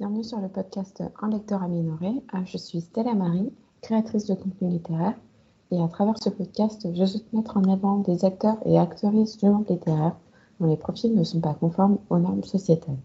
bienvenue 0.00 0.24
sur 0.24 0.40
le 0.40 0.48
podcast 0.48 1.02
Un 1.20 1.28
lecteur 1.28 1.62
amélioré. 1.62 2.08
Euh, 2.32 2.38
je 2.46 2.56
suis 2.56 2.80
Stella 2.80 3.12
Marie, 3.12 3.52
créatrice 3.82 4.24
de 4.24 4.34
contenu 4.34 4.70
littéraire 4.70 5.12
et 5.70 5.78
à 5.78 5.88
travers 5.88 6.14
ce 6.22 6.30
podcast, 6.30 6.88
je 6.94 7.04
souhaite 7.04 7.30
mettre 7.34 7.58
en 7.58 7.64
avant 7.64 7.98
des 7.98 8.24
acteurs 8.24 8.56
et 8.64 8.78
actrices 8.78 9.36
du 9.36 9.44
monde 9.44 9.66
littéraire 9.68 10.16
dont 10.58 10.70
les 10.70 10.78
profils 10.78 11.14
ne 11.14 11.22
sont 11.22 11.40
pas 11.40 11.52
conformes 11.52 11.98
aux 12.08 12.18
normes 12.18 12.44
sociétales. 12.44 12.96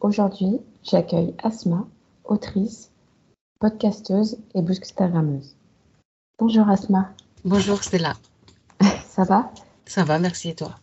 Aujourd'hui, 0.00 0.60
j'accueille 0.84 1.34
Asma, 1.42 1.84
autrice, 2.24 2.92
podcasteuse 3.58 4.38
et 4.54 4.62
bookstagrammeuse. 4.62 5.56
Bonjour 6.38 6.68
Asma. 6.68 7.08
Bonjour 7.44 7.82
Stella. 7.82 8.14
Ça 9.08 9.24
va? 9.24 9.50
Ça 9.86 10.04
va, 10.04 10.20
merci 10.20 10.50
et 10.50 10.54
toi? 10.54 10.76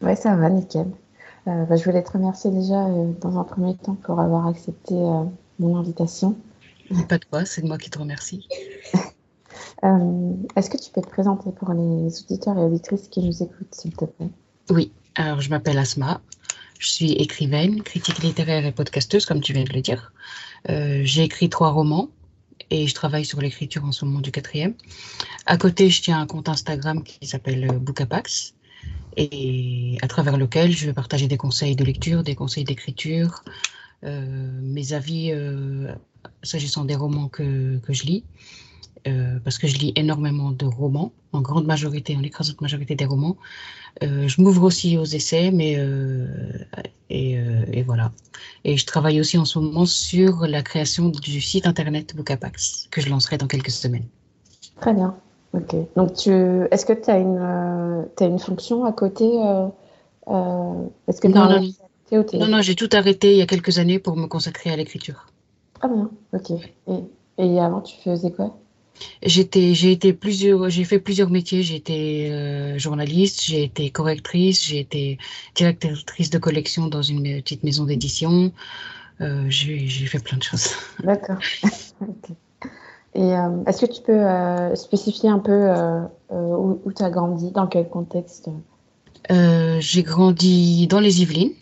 Oui, 0.00 0.16
ça 0.16 0.36
va, 0.36 0.48
nickel. 0.48 0.92
Euh, 1.46 1.64
bah, 1.66 1.76
je 1.76 1.84
voulais 1.84 2.02
te 2.02 2.12
remercier 2.12 2.50
déjà 2.50 2.86
euh, 2.86 3.12
dans 3.20 3.38
un 3.38 3.44
premier 3.44 3.76
temps 3.76 3.96
pour 3.96 4.18
avoir 4.18 4.46
accepté 4.46 4.94
euh, 4.94 5.24
mon 5.58 5.76
invitation. 5.76 6.36
Pas 7.08 7.18
de 7.18 7.24
quoi, 7.26 7.44
c'est 7.44 7.62
moi 7.62 7.76
qui 7.78 7.90
te 7.90 7.98
remercie. 7.98 8.48
Est-ce 10.56 10.70
que 10.70 10.78
tu 10.78 10.90
peux 10.90 11.02
te 11.02 11.08
présenter 11.08 11.50
pour 11.52 11.72
les 11.74 12.22
auditeurs 12.22 12.56
et 12.56 12.62
auditrices 12.62 13.08
qui 13.08 13.20
nous 13.20 13.42
écoutent, 13.42 13.74
s'il 13.74 13.94
te 13.94 14.06
plaît? 14.06 14.30
Oui, 14.70 14.90
alors 15.14 15.42
je 15.42 15.50
m'appelle 15.50 15.76
Asma, 15.76 16.22
je 16.78 16.88
suis 16.88 17.12
écrivaine, 17.12 17.82
critique 17.82 18.22
littéraire 18.22 18.64
et 18.64 18.72
podcasteuse, 18.72 19.26
comme 19.26 19.42
tu 19.42 19.52
viens 19.52 19.64
de 19.64 19.72
le 19.74 19.82
dire. 19.82 20.12
J'ai 20.66 21.24
écrit 21.24 21.50
trois 21.50 21.70
romans 21.70 22.08
et 22.70 22.86
je 22.86 22.94
travaille 22.94 23.26
sur 23.26 23.42
l'écriture 23.42 23.84
en 23.84 23.92
ce 23.92 24.06
moment 24.06 24.20
du 24.20 24.30
quatrième. 24.30 24.74
À 25.44 25.58
côté, 25.58 25.90
je 25.90 26.00
tiens 26.00 26.18
un 26.18 26.26
compte 26.26 26.48
Instagram 26.48 27.02
qui 27.02 27.26
s'appelle 27.26 27.66
Bookapax 27.78 28.54
et 29.16 29.98
à 30.02 30.08
travers 30.08 30.36
lequel 30.36 30.72
je 30.72 30.86
vais 30.86 30.92
partager 30.92 31.28
des 31.28 31.36
conseils 31.36 31.76
de 31.76 31.84
lecture, 31.84 32.22
des 32.22 32.34
conseils 32.34 32.64
d'écriture, 32.64 33.44
euh, 34.04 34.60
mes 34.62 34.92
avis 34.92 35.30
euh, 35.32 35.92
s'agissant 36.42 36.84
des 36.84 36.94
romans 36.94 37.28
que, 37.28 37.78
que 37.78 37.92
je 37.92 38.04
lis, 38.04 38.24
euh, 39.06 39.38
parce 39.44 39.58
que 39.58 39.66
je 39.66 39.76
lis 39.78 39.92
énormément 39.96 40.50
de 40.50 40.64
romans, 40.64 41.12
en 41.32 41.40
grande 41.40 41.66
majorité, 41.66 42.16
en 42.16 42.22
écrasante 42.22 42.60
majorité 42.60 42.94
des 42.94 43.04
romans. 43.04 43.36
Euh, 44.02 44.28
je 44.28 44.40
m'ouvre 44.40 44.62
aussi 44.62 44.96
aux 44.96 45.04
essais, 45.04 45.50
mais 45.50 45.76
euh, 45.76 46.26
et, 47.10 47.38
euh, 47.38 47.64
et, 47.72 47.82
voilà. 47.82 48.12
Et 48.64 48.76
je 48.76 48.86
travaille 48.86 49.20
aussi 49.20 49.38
en 49.38 49.44
ce 49.44 49.58
moment 49.58 49.86
sur 49.86 50.46
la 50.46 50.62
création 50.62 51.10
du 51.10 51.40
site 51.40 51.66
internet 51.66 52.16
Bookapax, 52.16 52.88
que 52.90 53.00
je 53.00 53.08
lancerai 53.08 53.38
dans 53.38 53.46
quelques 53.46 53.70
semaines. 53.70 54.06
Très 54.80 54.94
bien. 54.94 55.16
Ok. 55.54 55.76
Donc, 55.96 56.14
tu, 56.14 56.30
est-ce 56.70 56.84
que 56.84 56.92
tu 56.92 57.10
as 57.10 57.18
une, 57.18 57.38
euh, 57.38 58.02
as 58.20 58.24
une 58.24 58.40
fonction 58.40 58.84
à 58.84 58.92
côté 58.92 59.24
euh, 59.24 59.68
euh, 60.28 60.86
Est-ce 61.06 61.20
que 61.20 61.28
non, 61.28 61.48
non, 61.48 61.62
non, 62.34 62.48
non, 62.48 62.62
j'ai 62.62 62.74
tout 62.74 62.88
arrêté 62.92 63.32
il 63.32 63.38
y 63.38 63.42
a 63.42 63.46
quelques 63.46 63.78
années 63.78 64.00
pour 64.00 64.16
me 64.16 64.26
consacrer 64.26 64.70
à 64.70 64.76
l'écriture. 64.76 65.26
Ah 65.80 65.88
bien, 65.88 66.10
ok. 66.32 66.50
Et, 66.88 66.98
et 67.38 67.60
avant, 67.60 67.82
tu 67.82 67.96
faisais 68.02 68.32
quoi? 68.32 68.58
J'étais, 69.22 69.74
j'ai 69.74 69.92
été 69.92 70.12
plusieurs, 70.12 70.70
j'ai 70.70 70.84
fait 70.84 70.98
plusieurs 70.98 71.30
métiers. 71.30 71.62
J'ai 71.62 71.76
été 71.76 72.32
euh, 72.32 72.78
journaliste, 72.78 73.42
j'ai 73.44 73.62
été 73.64 73.90
correctrice, 73.90 74.64
j'ai 74.64 74.80
été 74.80 75.18
directrice 75.54 76.30
de 76.30 76.38
collection 76.38 76.88
dans 76.88 77.02
une 77.02 77.42
petite 77.42 77.62
maison 77.62 77.84
d'édition. 77.84 78.52
J'ai, 79.20 79.86
j'ai 79.86 80.06
fait 80.06 80.18
plein 80.18 80.38
de 80.38 80.42
choses. 80.42 80.70
D'accord. 81.02 81.38
okay. 82.02 82.34
Et 83.14 83.36
euh, 83.36 83.64
est-ce 83.66 83.86
que 83.86 83.92
tu 83.92 84.02
peux 84.02 84.12
euh, 84.12 84.74
spécifier 84.74 85.30
un 85.30 85.38
peu 85.38 85.52
euh, 85.52 86.02
où, 86.30 86.80
où 86.84 86.92
tu 86.92 87.02
as 87.02 87.10
grandi, 87.10 87.52
dans 87.52 87.66
quel 87.66 87.88
contexte? 87.88 88.48
J'ai 89.30 90.02
grandi 90.02 90.86
dans 90.86 91.00
les 91.00 91.22
Yvelines, 91.22 91.52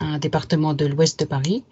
un 0.00 0.18
département 0.18 0.74
de 0.74 0.86
l'ouest 0.86 1.20
de 1.20 1.24
Paris, 1.24 1.62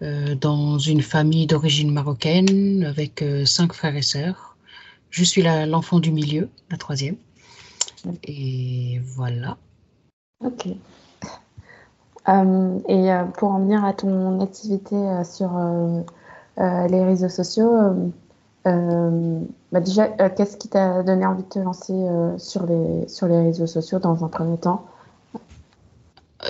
dans 0.00 0.78
une 0.78 1.02
famille 1.02 1.46
d'origine 1.46 1.92
marocaine 1.92 2.84
avec 2.84 3.24
cinq 3.44 3.72
frères 3.72 3.94
et 3.94 4.02
sœurs. 4.02 4.56
Je 5.10 5.22
suis 5.22 5.42
l'enfant 5.42 6.00
du 6.00 6.10
milieu, 6.10 6.48
la 6.70 6.76
troisième. 6.76 7.16
Et 8.24 9.00
voilà. 9.04 9.58
Ok. 10.44 10.66
Et 12.26 13.10
pour 13.38 13.50
en 13.50 13.60
venir 13.60 13.84
à 13.84 13.92
ton 13.92 14.40
activité 14.40 14.96
sur 15.24 15.50
les 16.58 17.04
réseaux 17.04 17.28
sociaux, 17.28 18.10
euh, 18.66 19.40
bah 19.72 19.80
déjà, 19.80 20.14
euh, 20.20 20.28
qu'est-ce 20.36 20.56
qui 20.56 20.68
t'a 20.68 21.02
donné 21.02 21.24
envie 21.24 21.42
de 21.42 21.48
te 21.48 21.58
lancer 21.58 21.94
euh, 21.94 22.36
sur, 22.38 22.66
les, 22.66 23.08
sur 23.08 23.26
les 23.26 23.40
réseaux 23.40 23.66
sociaux 23.66 23.98
dans 23.98 24.24
un 24.24 24.28
premier 24.28 24.58
temps? 24.58 24.86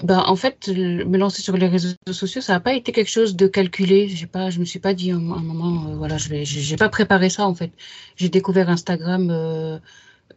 Ben, 0.03 0.22
en 0.26 0.37
fait, 0.37 0.69
me 0.69 1.16
lancer 1.19 1.43
sur 1.43 1.56
les 1.56 1.66
réseaux 1.66 1.94
sociaux, 2.12 2.41
ça 2.41 2.54
n'a 2.54 2.60
pas 2.60 2.75
été 2.75 2.93
quelque 2.93 3.10
chose 3.10 3.34
de 3.37 3.47
calculé. 3.47 4.09
J'ai 4.09 4.26
pas, 4.26 4.50
je 4.50 4.60
me 4.60 4.65
suis 4.65 4.78
pas 4.78 4.94
dit 4.94 5.10
un, 5.10 5.16
un 5.16 5.43
moment, 5.43 5.94
voilà, 5.97 6.16
je 6.16 6.28
vais, 6.28 6.44
j'ai 6.44 6.76
pas 6.76 6.88
préparé 6.88 7.28
ça 7.28 7.47
en 7.47 7.54
fait. 7.54 7.72
J'ai 8.15 8.28
découvert 8.28 8.70
Instagram, 8.70 9.28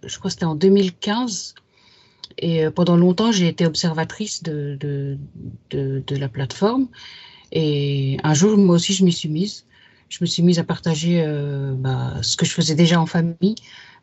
je 0.04 0.18
crois 0.18 0.30
que 0.30 0.34
c'était 0.34 0.46
en 0.46 0.56
2015, 0.56 1.54
et 2.40 2.68
pendant 2.72 2.98
longtemps 2.98 3.32
j'ai 3.32 3.48
été 3.48 3.68
observatrice 3.68 4.42
de, 4.42 4.76
de, 4.80 5.20
de 5.70 6.16
la 6.16 6.30
plateforme. 6.30 6.88
Et 7.52 8.18
un 8.24 8.34
jour, 8.34 8.58
moi 8.58 8.76
aussi, 8.78 8.94
je 8.94 9.06
m'y 9.06 9.14
suis 9.14 9.30
mise 9.30 9.66
je 10.14 10.20
me 10.22 10.28
suis 10.28 10.44
mise 10.44 10.60
à 10.60 10.64
partager 10.64 11.24
euh, 11.26 11.74
bah, 11.76 12.14
ce 12.22 12.38
que 12.38 12.46
je 12.46 12.54
faisais 12.54 12.76
déjà 12.76 13.02
en 13.02 13.08
famille, 13.08 13.56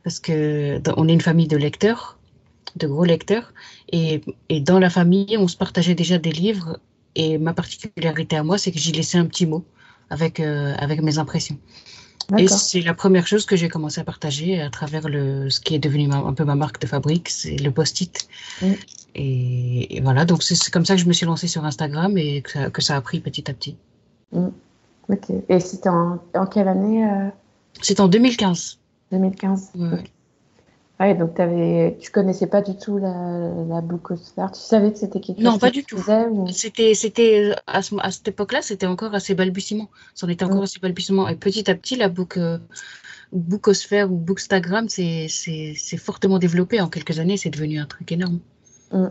parce 0.02 0.18
que 0.18 0.80
on 0.96 1.06
est 1.08 1.12
une 1.12 1.20
famille 1.20 1.46
de 1.46 1.56
lecteurs, 1.56 2.18
de 2.74 2.88
gros 2.88 3.04
lecteurs, 3.04 3.52
et, 3.92 4.20
et 4.48 4.60
dans 4.60 4.80
la 4.80 4.90
famille, 4.90 5.36
on 5.38 5.46
se 5.46 5.56
partageait 5.56 5.94
déjà 5.94 6.18
des 6.18 6.32
livres. 6.32 6.80
Et 7.14 7.38
ma 7.38 7.54
particularité 7.54 8.36
à 8.36 8.42
moi, 8.42 8.58
c'est 8.58 8.72
que 8.72 8.78
j'y 8.78 8.92
laissais 8.92 9.18
un 9.18 9.26
petit 9.26 9.46
mot 9.46 9.64
avec, 10.10 10.40
euh, 10.40 10.74
avec 10.78 11.00
mes 11.00 11.18
impressions. 11.18 11.58
Et 12.38 12.46
c'est 12.46 12.80
la 12.80 12.94
première 12.94 13.26
chose 13.26 13.44
que 13.44 13.56
j'ai 13.56 13.68
commencé 13.68 14.00
à 14.00 14.04
partager 14.04 14.60
à 14.60 14.70
travers 14.70 15.08
le, 15.08 15.50
ce 15.50 15.60
qui 15.60 15.74
est 15.74 15.80
devenu 15.80 16.06
ma, 16.06 16.16
un 16.16 16.32
peu 16.32 16.44
ma 16.44 16.54
marque 16.54 16.80
de 16.80 16.86
fabrique, 16.86 17.28
c'est 17.28 17.56
le 17.56 17.70
post-it. 17.70 18.28
Mm. 18.62 18.72
Et, 19.16 19.96
et, 19.96 20.00
voilà, 20.00 20.24
donc 20.24 20.42
c'est 20.42 20.70
comme 20.70 20.86
ça 20.86 20.94
que 20.94 21.00
je 21.00 21.06
me 21.06 21.12
suis 21.12 21.26
lancée 21.26 21.48
sur 21.48 21.64
Instagram 21.64 22.16
et 22.18 22.42
que 22.42 22.50
ça, 22.50 22.70
que 22.70 22.82
ça 22.82 22.96
a 22.96 23.00
pris 23.00 23.20
petit 23.20 23.50
à 23.50 23.54
petit. 23.54 23.76
Mm. 24.32 24.50
Ok. 25.08 25.30
Et 25.48 25.60
c'était 25.60 25.88
en, 25.88 26.18
en, 26.34 26.46
quelle 26.46 26.68
année 26.68 27.04
euh... 27.04 27.28
C'était 27.80 28.00
en 28.00 28.08
2015. 28.08 28.78
2015. 29.12 29.70
Ouais. 29.74 29.86
Okay. 29.92 30.12
Ouais, 31.00 31.14
donc 31.14 31.40
avais, 31.40 31.96
tu 31.98 32.10
connaissais 32.10 32.46
pas 32.46 32.60
du 32.60 32.76
tout 32.76 32.98
la, 32.98 33.50
la. 33.66 33.82
Tu 33.82 34.60
savais 34.60 34.92
que 34.92 34.98
c'était 34.98 35.18
quelque 35.18 35.38
chose 35.38 35.44
Non, 35.44 35.58
pas 35.58 35.70
du 35.70 35.82
tout. 35.82 35.96
Ou... 35.96 36.46
C'était, 36.48 36.92
c'était 36.92 37.54
à, 37.66 37.80
ce, 37.80 37.94
à 38.00 38.10
cette 38.10 38.28
époque-là, 38.28 38.60
c'était 38.60 38.84
encore 38.84 39.14
assez 39.14 39.34
balbutiement. 39.34 39.88
C'en 40.14 40.28
était 40.28 40.44
encore 40.44 40.60
mmh. 40.60 40.64
assez 40.64 40.78
balbutiement. 40.78 41.26
Et 41.28 41.36
petit 41.36 41.70
à 41.70 41.74
petit, 41.74 41.96
la 41.96 42.10
book, 42.10 42.36
euh, 42.36 42.58
bookosphère 43.32 44.12
ou 44.12 44.16
bookstagram, 44.16 44.90
c'est 44.90 45.28
fortement 45.96 46.38
développé. 46.38 46.82
En 46.82 46.88
quelques 46.88 47.18
années, 47.18 47.38
c'est 47.38 47.48
devenu 47.48 47.78
un 47.78 47.86
truc 47.86 48.12
énorme. 48.12 48.40
Mmh 48.92 49.06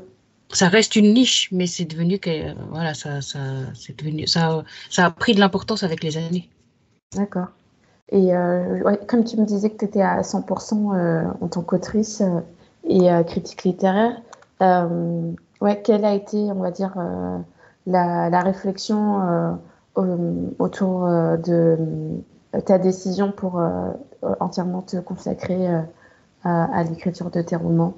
ça 0.51 0.67
reste 0.67 0.95
une 0.95 1.13
niche, 1.13 1.49
mais 1.51 1.67
c'est 1.67 1.85
devenu 1.85 2.19
que 2.19 2.53
voilà, 2.69 2.93
ça, 2.93 3.21
ça, 3.21 3.39
c'est 3.75 3.97
devenu, 3.97 4.27
ça, 4.27 4.63
ça 4.89 5.05
a 5.05 5.11
pris 5.11 5.35
de 5.35 5.39
l'importance 5.39 5.83
avec 5.83 6.03
les 6.03 6.17
années. 6.17 6.49
D'accord. 7.15 7.47
Et 8.11 8.35
euh, 8.35 8.95
comme 9.07 9.23
tu 9.23 9.37
me 9.37 9.45
disais 9.45 9.69
que 9.69 9.77
tu 9.77 9.85
étais 9.85 10.01
à 10.01 10.21
100% 10.21 10.95
euh, 10.95 11.23
en 11.41 11.47
tant 11.47 11.61
qu'autrice 11.61 12.21
euh, 12.21 12.39
et 12.83 13.09
critique 13.25 13.63
littéraire, 13.63 14.19
ouais, 15.61 15.81
quelle 15.83 16.05
a 16.05 16.13
été, 16.15 16.37
on 16.37 16.61
va 16.61 16.71
dire, 16.71 16.95
la, 17.85 18.39
réflexion 18.41 19.59
autour 19.95 21.05
de 21.07 21.77
ta 22.65 22.77
décision 22.77 23.31
pour 23.31 23.61
entièrement 24.39 24.81
te 24.81 24.97
consacrer 24.97 25.67
à 26.43 26.83
l'écriture 26.83 27.29
de 27.29 27.41
tes 27.41 27.57
romans? 27.57 27.93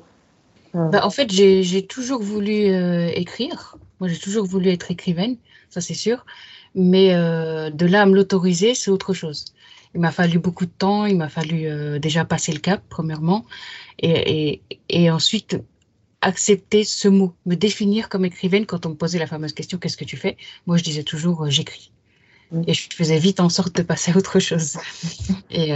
Bah, 0.74 1.06
en 1.06 1.10
fait, 1.10 1.32
j'ai 1.32 1.86
toujours 1.86 2.22
voulu 2.22 2.68
euh, 2.68 3.10
écrire. 3.14 3.78
Moi, 4.00 4.10
j'ai 4.10 4.18
toujours 4.18 4.46
voulu 4.46 4.70
être 4.70 4.92
écrivaine, 4.92 5.38
ça 5.70 5.82
c'est 5.82 5.94
sûr. 5.94 6.26
Mais 6.74 7.14
euh, 7.14 7.70
de 7.70 7.86
là 7.86 8.04
à 8.04 8.06
me 8.06 8.16
l'autoriser, 8.16 8.74
c'est 8.76 8.92
autre 8.92 9.14
chose. 9.14 9.46
Il 9.94 10.00
m'a 10.00 10.12
fallu 10.12 10.40
beaucoup 10.40 10.66
de 10.66 10.72
temps, 10.72 11.06
il 11.06 11.18
m'a 11.18 11.28
fallu 11.28 11.68
euh, 11.68 12.00
déjà 12.00 12.24
passer 12.24 12.54
le 12.54 12.60
cap, 12.60 12.82
premièrement, 12.90 13.46
et, 14.00 14.54
et, 14.54 14.80
et, 14.88 15.12
ensuite 15.12 15.58
accepter 16.22 16.86
ce 16.86 17.10
mot, 17.10 17.34
me 17.46 17.56
définir 17.56 18.08
comme 18.08 18.24
écrivaine 18.24 18.66
quand 18.66 18.86
on 18.86 18.90
me 18.90 18.96
posait 18.96 19.20
la 19.20 19.28
fameuse 19.28 19.52
question 19.52 19.78
qu'est-ce 19.78 19.98
que 19.98 20.06
tu 20.06 20.16
fais? 20.16 20.38
Moi, 20.66 20.78
je 20.78 20.84
disais 20.84 21.04
toujours 21.04 21.50
j'écris. 21.50 21.92
Mmh. 22.52 22.62
Et 22.68 22.74
je 22.74 22.88
faisais 22.94 23.20
vite 23.20 23.42
en 23.42 23.50
sorte 23.50 23.76
de 23.76 23.82
passer 23.82 24.14
à 24.14 24.18
autre 24.18 24.40
chose. 24.40 24.78
et, 25.52 25.74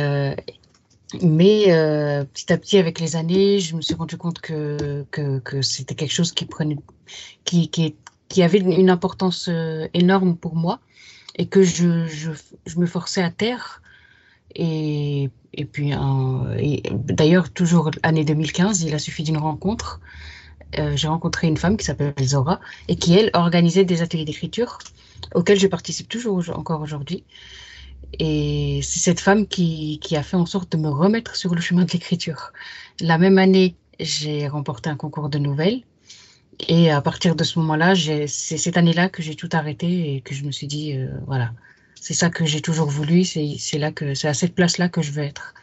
mais 1.22 1.72
euh, 1.72 2.24
petit 2.26 2.52
à 2.52 2.58
petit, 2.58 2.78
avec 2.78 3.00
les 3.00 3.16
années, 3.16 3.60
je 3.60 3.76
me 3.76 3.82
suis 3.82 3.96
rendu 3.96 4.18
compte 4.18 4.40
que, 4.40 5.06
que, 5.12 5.40
que 5.40 5.62
c'était 5.62 5.96
quelque 5.96 6.14
chose 6.14 6.32
qui 6.32 6.46
prenait, 6.46 6.78
qui, 7.44 7.70
qui, 7.70 7.96
qui 8.30 8.44
avait 8.44 8.60
une 8.60 8.90
importance 8.90 9.48
euh, 9.50 9.88
énorme 9.94 10.36
pour 10.36 10.56
moi 10.56 10.80
et 11.36 11.48
que 11.48 11.64
je, 11.64 12.06
je, 12.08 12.32
je 12.66 12.80
me 12.80 12.86
forçais 12.86 13.22
à 13.22 13.30
taire. 13.30 13.82
Et, 14.56 15.30
et 15.54 15.66
puis, 15.66 15.92
d'ailleurs, 16.94 17.50
toujours 17.50 17.92
année 18.04 18.24
2015, 18.24 18.84
il 18.84 18.94
a 18.94 19.00
suffi 19.00 19.24
d'une 19.24 19.38
rencontre. 19.38 20.00
Euh, 20.80 20.96
J'ai 20.96 21.08
rencontré 21.08 21.48
une 21.48 21.58
femme 21.58 21.78
qui 21.78 21.86
s'appelle 21.86 22.14
Zora 22.22 22.60
et 22.88 22.96
qui, 22.96 23.14
elle, 23.18 23.32
organisait 23.34 23.86
des 23.86 24.02
ateliers 24.02 24.26
d'écriture 24.26 24.80
auquel 25.34 25.60
je 25.60 25.68
participe 25.68 26.10
toujours 26.10 26.44
encore 26.56 26.82
aujourd'hui. 26.82 27.24
Et 28.20 28.80
c'est 28.84 29.00
cette 29.00 29.20
femme 29.20 29.48
qui, 29.48 30.00
qui, 30.02 30.16
a 30.16 30.24
fait 30.24 30.38
en 30.38 30.46
sorte 30.46 30.72
de 30.72 30.78
me 30.78 30.90
remettre 30.90 31.36
sur 31.36 31.54
le 31.54 31.62
chemin 31.62 31.86
de 31.86 31.92
l'écriture. 31.92 32.54
La 33.02 33.18
même 33.18 33.38
année, 33.38 33.76
j'ai 34.00 34.48
remporté 34.48 34.90
un 34.90 34.96
concours 34.96 35.30
de 35.30 35.38
nouvelles. 35.38 35.82
Et 36.68 36.90
à 36.90 37.02
partir 37.02 37.36
de 37.36 37.44
ce 37.44 37.60
moment-là, 37.60 37.96
c'est 37.96 38.58
cette 38.58 38.78
année-là 38.78 39.10
que 39.10 39.22
j'ai 39.22 39.36
tout 39.36 39.50
arrêté 39.52 40.16
et 40.16 40.22
que 40.22 40.34
je 40.34 40.46
me 40.46 40.52
suis 40.52 40.68
dit, 40.68 40.94
euh, 40.94 41.10
voilà, 41.28 41.52
c'est 42.00 42.14
ça 42.14 42.30
que 42.30 42.46
j'ai 42.46 42.62
toujours 42.62 42.90
voulu, 42.90 43.26
c'est 43.26 43.78
là 43.78 43.92
que 43.92 44.14
c'est 44.14 44.28
à 44.28 44.34
cette 44.34 44.56
place-là 44.56 44.88
que 44.90 45.02
je 45.02 45.12
veux 45.12 45.24
être. 45.24 45.54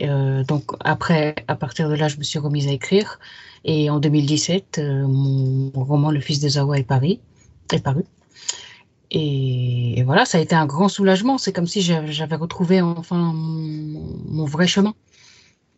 Euh, 0.00 0.44
donc 0.44 0.72
après, 0.80 1.34
à 1.48 1.54
partir 1.54 1.88
de 1.88 1.94
là, 1.94 2.08
je 2.08 2.16
me 2.18 2.22
suis 2.22 2.38
remise 2.38 2.68
à 2.68 2.72
écrire. 2.72 3.18
Et 3.64 3.90
en 3.90 4.00
2017, 4.00 4.78
euh, 4.78 5.06
mon, 5.06 5.70
roman 5.74 6.10
Le 6.10 6.20
Fils 6.20 6.40
de 6.40 6.48
Zawa 6.48 6.78
est, 6.78 6.84
paru. 6.84 7.18
Et, 9.14 10.02
voilà, 10.04 10.24
ça 10.24 10.38
a 10.38 10.40
été 10.40 10.54
un 10.54 10.66
grand 10.66 10.88
soulagement. 10.88 11.36
C'est 11.36 11.52
comme 11.52 11.66
si 11.66 11.82
j'avais 11.82 12.36
retrouvé 12.36 12.80
enfin 12.80 13.32
mon, 13.34 14.46
vrai 14.46 14.66
chemin. 14.66 14.94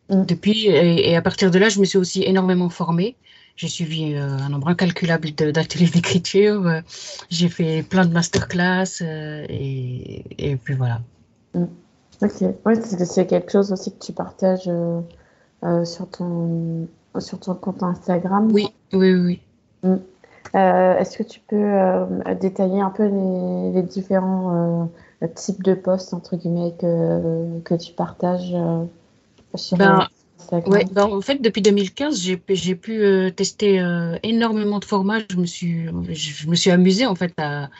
Mm. 0.08 0.24
Depuis, 0.24 0.66
et, 0.66 1.16
à 1.16 1.22
partir 1.22 1.50
de 1.50 1.58
là, 1.58 1.68
je 1.68 1.80
me 1.80 1.84
suis 1.84 1.98
aussi 1.98 2.22
énormément 2.22 2.70
formée. 2.70 3.16
J'ai 3.56 3.68
suivi 3.68 4.14
euh, 4.14 4.38
un 4.38 4.48
nombre 4.48 4.68
incalculable 4.68 5.32
d'ateliers 5.32 5.88
d'écriture. 5.88 6.66
Euh, 6.66 6.80
j'ai 7.28 7.48
fait 7.48 7.82
plein 7.82 8.04
de 8.04 8.12
masterclass 8.12 9.02
euh, 9.02 9.44
et, 9.48 10.24
et, 10.38 10.56
puis 10.56 10.74
voilà. 10.74 11.00
Mm. 11.54 11.64
Ok, 12.22 12.44
oui, 12.64 12.74
c'est 12.82 13.26
quelque 13.26 13.50
chose 13.50 13.72
aussi 13.72 13.92
que 13.92 14.04
tu 14.04 14.12
partages 14.12 14.70
sur, 15.84 16.08
ton, 16.08 16.88
sur 17.18 17.40
ton 17.40 17.54
compte 17.56 17.82
Instagram. 17.82 18.48
Oui, 18.52 18.68
oui, 18.92 19.12
oui. 19.14 19.40
Mm. 19.82 19.96
Est-ce 20.52 21.18
que 21.18 21.22
tu 21.22 21.40
peux 21.40 22.34
détailler 22.40 22.80
un 22.80 22.90
peu 22.90 23.06
les, 23.06 23.72
les 23.72 23.82
différents 23.82 24.88
types 25.34 25.62
de 25.62 25.74
posts 25.74 26.14
entre 26.14 26.36
guillemets 26.36 26.74
que, 26.78 27.60
que 27.60 27.74
tu 27.74 27.92
partages 27.92 28.54
sur 29.54 29.76
ben, 29.76 30.08
Ouais, 30.66 30.84
ben, 30.90 31.04
en 31.04 31.20
fait, 31.20 31.40
depuis 31.40 31.62
2015, 31.62 32.20
j'ai 32.48 32.74
pu 32.76 33.02
euh, 33.02 33.30
tester 33.30 33.80
euh, 33.80 34.16
énormément 34.22 34.78
de 34.78 34.84
formats. 34.84 35.20
Je 35.30 35.36
me 35.36 35.46
suis, 35.46 35.86
je, 36.10 36.48
me 36.48 36.54
suis 36.54 36.70
amusée 36.70 37.06
en 37.06 37.14
fait 37.14 37.32
à, 37.38 37.70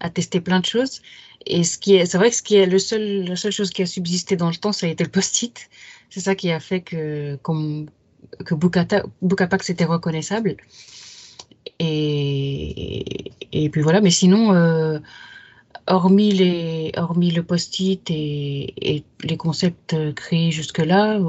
à, 0.00 0.10
tester 0.10 0.40
plein 0.40 0.60
de 0.60 0.64
choses. 0.64 1.02
Et 1.46 1.64
ce 1.64 1.78
qui 1.78 1.96
est, 1.96 2.06
c'est 2.06 2.18
vrai 2.18 2.30
que 2.30 2.36
ce 2.36 2.42
qui 2.42 2.56
est 2.56 2.66
le 2.66 2.78
seul, 2.78 3.24
la 3.24 3.36
seule 3.36 3.52
chose 3.52 3.70
qui 3.70 3.82
a 3.82 3.86
subsisté 3.86 4.36
dans 4.36 4.48
le 4.48 4.54
temps, 4.54 4.72
ça 4.72 4.86
a 4.86 4.90
été 4.90 5.04
le 5.04 5.10
post-it. 5.10 5.68
C'est 6.10 6.20
ça 6.20 6.34
qui 6.34 6.50
a 6.50 6.60
fait 6.60 6.80
que, 6.80 7.36
comme, 7.42 7.86
que 8.44 8.54
Bookapack 8.54 9.62
c'était 9.62 9.84
reconnaissable. 9.84 10.56
Et, 11.78 13.32
et 13.52 13.68
puis 13.70 13.82
voilà. 13.82 14.00
Mais 14.00 14.10
sinon. 14.10 14.52
Euh, 14.52 14.98
hormis, 15.86 16.32
les, 16.32 16.92
hormis 16.96 17.30
le 17.30 17.42
post-it 17.42 18.10
et, 18.10 18.72
et, 18.80 19.04
les 19.22 19.36
concepts 19.36 19.94
créés 20.14 20.50
jusque-là, 20.50 21.20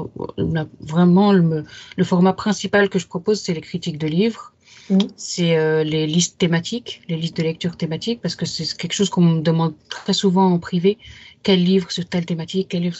vraiment 0.80 1.32
le, 1.32 1.64
le, 1.96 2.04
format 2.04 2.32
principal 2.32 2.88
que 2.88 2.98
je 2.98 3.06
propose, 3.06 3.38
c'est 3.40 3.52
les 3.52 3.60
critiques 3.60 3.98
de 3.98 4.06
livres. 4.06 4.54
Mmh. 4.88 4.98
C'est 5.16 5.56
euh, 5.56 5.82
les 5.82 6.06
listes 6.06 6.38
thématiques, 6.38 7.02
les 7.08 7.16
listes 7.16 7.36
de 7.36 7.42
lecture 7.42 7.76
thématiques, 7.76 8.20
parce 8.22 8.36
que 8.36 8.46
c'est 8.46 8.76
quelque 8.76 8.92
chose 8.92 9.10
qu'on 9.10 9.22
me 9.22 9.40
demande 9.40 9.74
très 9.88 10.12
souvent 10.12 10.46
en 10.46 10.58
privé. 10.58 10.98
Quel 11.42 11.62
livre 11.62 11.90
sur 11.90 12.06
telle 12.06 12.26
thématique 12.26 12.68
quel 12.70 12.82
livre... 12.82 12.96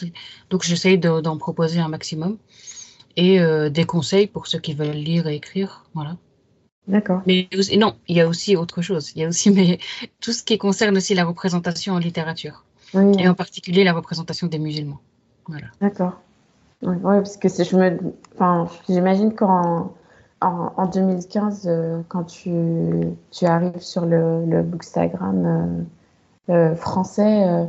Donc 0.49 0.63
j'essaye 0.63 0.97
d'en 0.97 1.37
proposer 1.37 1.79
un 1.79 1.87
maximum. 1.87 2.37
Et 3.15 3.39
euh, 3.39 3.69
des 3.69 3.85
conseils 3.85 4.27
pour 4.27 4.45
ceux 4.47 4.59
qui 4.59 4.73
veulent 4.73 4.91
lire 4.91 5.27
et 5.27 5.35
écrire. 5.35 5.85
Voilà. 5.95 6.17
D'accord. 6.87 7.21
Mais 7.25 7.47
non, 7.77 7.95
il 8.07 8.15
y 8.15 8.21
a 8.21 8.27
aussi 8.27 8.55
autre 8.55 8.81
chose. 8.81 9.11
Il 9.15 9.21
y 9.21 9.25
a 9.25 9.27
aussi 9.27 9.51
mais, 9.51 9.79
tout 10.21 10.31
ce 10.31 10.43
qui 10.43 10.57
concerne 10.57 10.95
aussi 10.97 11.13
la 11.15 11.25
représentation 11.25 11.93
en 11.93 11.99
littérature. 11.99 12.63
Et 12.93 13.27
en 13.27 13.33
particulier 13.33 13.83
la 13.83 13.93
représentation 13.93 14.47
des 14.47 14.59
musulmans. 14.59 14.99
Voilà. 15.47 15.67
D'accord. 15.81 16.13
Oui, 16.81 16.95
parce 17.01 17.37
que 17.37 17.49
je 17.49 17.75
me, 17.75 17.97
enfin, 18.35 18.67
j'imagine 18.87 19.33
qu'en 19.33 19.91
en, 20.41 20.85
2015, 20.85 21.67
euh, 21.67 22.01
quand 22.07 22.23
tu, 22.23 22.51
tu, 23.31 23.45
arrives 23.45 23.79
sur 23.79 24.05
le, 24.05 24.45
le 24.45 24.61
Bookstagram 24.61 25.85
euh, 26.49 26.53
euh, 26.53 26.75
français, 26.75 27.67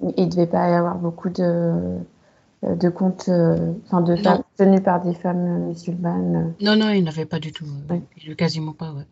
il 0.00 0.24
ne 0.24 0.30
devait 0.30 0.46
pas 0.46 0.68
y 0.68 0.74
avoir 0.74 0.96
beaucoup 0.96 1.30
de, 1.30 1.72
de 2.62 2.88
comptes 2.90 3.28
euh, 3.28 3.72
enfin 3.86 4.02
de 4.02 4.16
femmes 4.16 4.42
tenues 4.56 4.82
par 4.82 5.02
des 5.02 5.14
femmes 5.14 5.66
musulmanes 5.66 6.54
Non, 6.60 6.76
non, 6.76 6.90
il 6.90 7.04
n'avait 7.04 7.24
pas 7.24 7.38
du 7.38 7.52
tout. 7.52 7.64
Euh, 7.90 8.34
quasiment 8.34 8.74
pas, 8.74 8.92
ouais. 8.92 9.06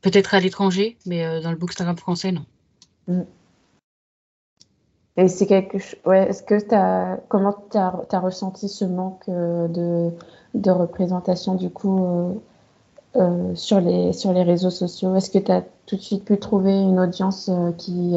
Peut-être 0.00 0.34
à 0.34 0.40
l'étranger, 0.40 0.96
mais 1.06 1.40
dans 1.40 1.50
le 1.50 1.56
bookstagram 1.56 1.96
français, 1.96 2.30
non. 2.30 2.44
Mm. 3.08 3.22
Et 5.16 5.28
c'est 5.28 5.46
quelque 5.46 5.78
chose. 5.78 5.98
Ouais, 6.04 6.28
est-ce 6.28 6.42
que 6.42 6.74
as. 6.74 7.18
Comment 7.28 7.56
tu 7.70 7.78
as, 7.78 8.20
ressenti 8.20 8.68
ce 8.68 8.84
manque 8.84 9.28
de, 9.28 10.10
de 10.54 10.70
représentation, 10.70 11.54
du 11.54 11.70
coup, 11.70 12.42
sur, 13.54 13.80
les, 13.80 14.12
sur 14.12 14.32
les 14.32 14.42
réseaux 14.42 14.70
sociaux? 14.70 15.14
Est-ce 15.14 15.30
que 15.30 15.38
tu 15.38 15.52
as 15.52 15.62
tout 15.86 15.96
de 15.96 16.00
suite 16.00 16.24
pu 16.24 16.38
trouver 16.38 16.72
une 16.72 16.98
audience 17.00 17.48
qui 17.78 18.16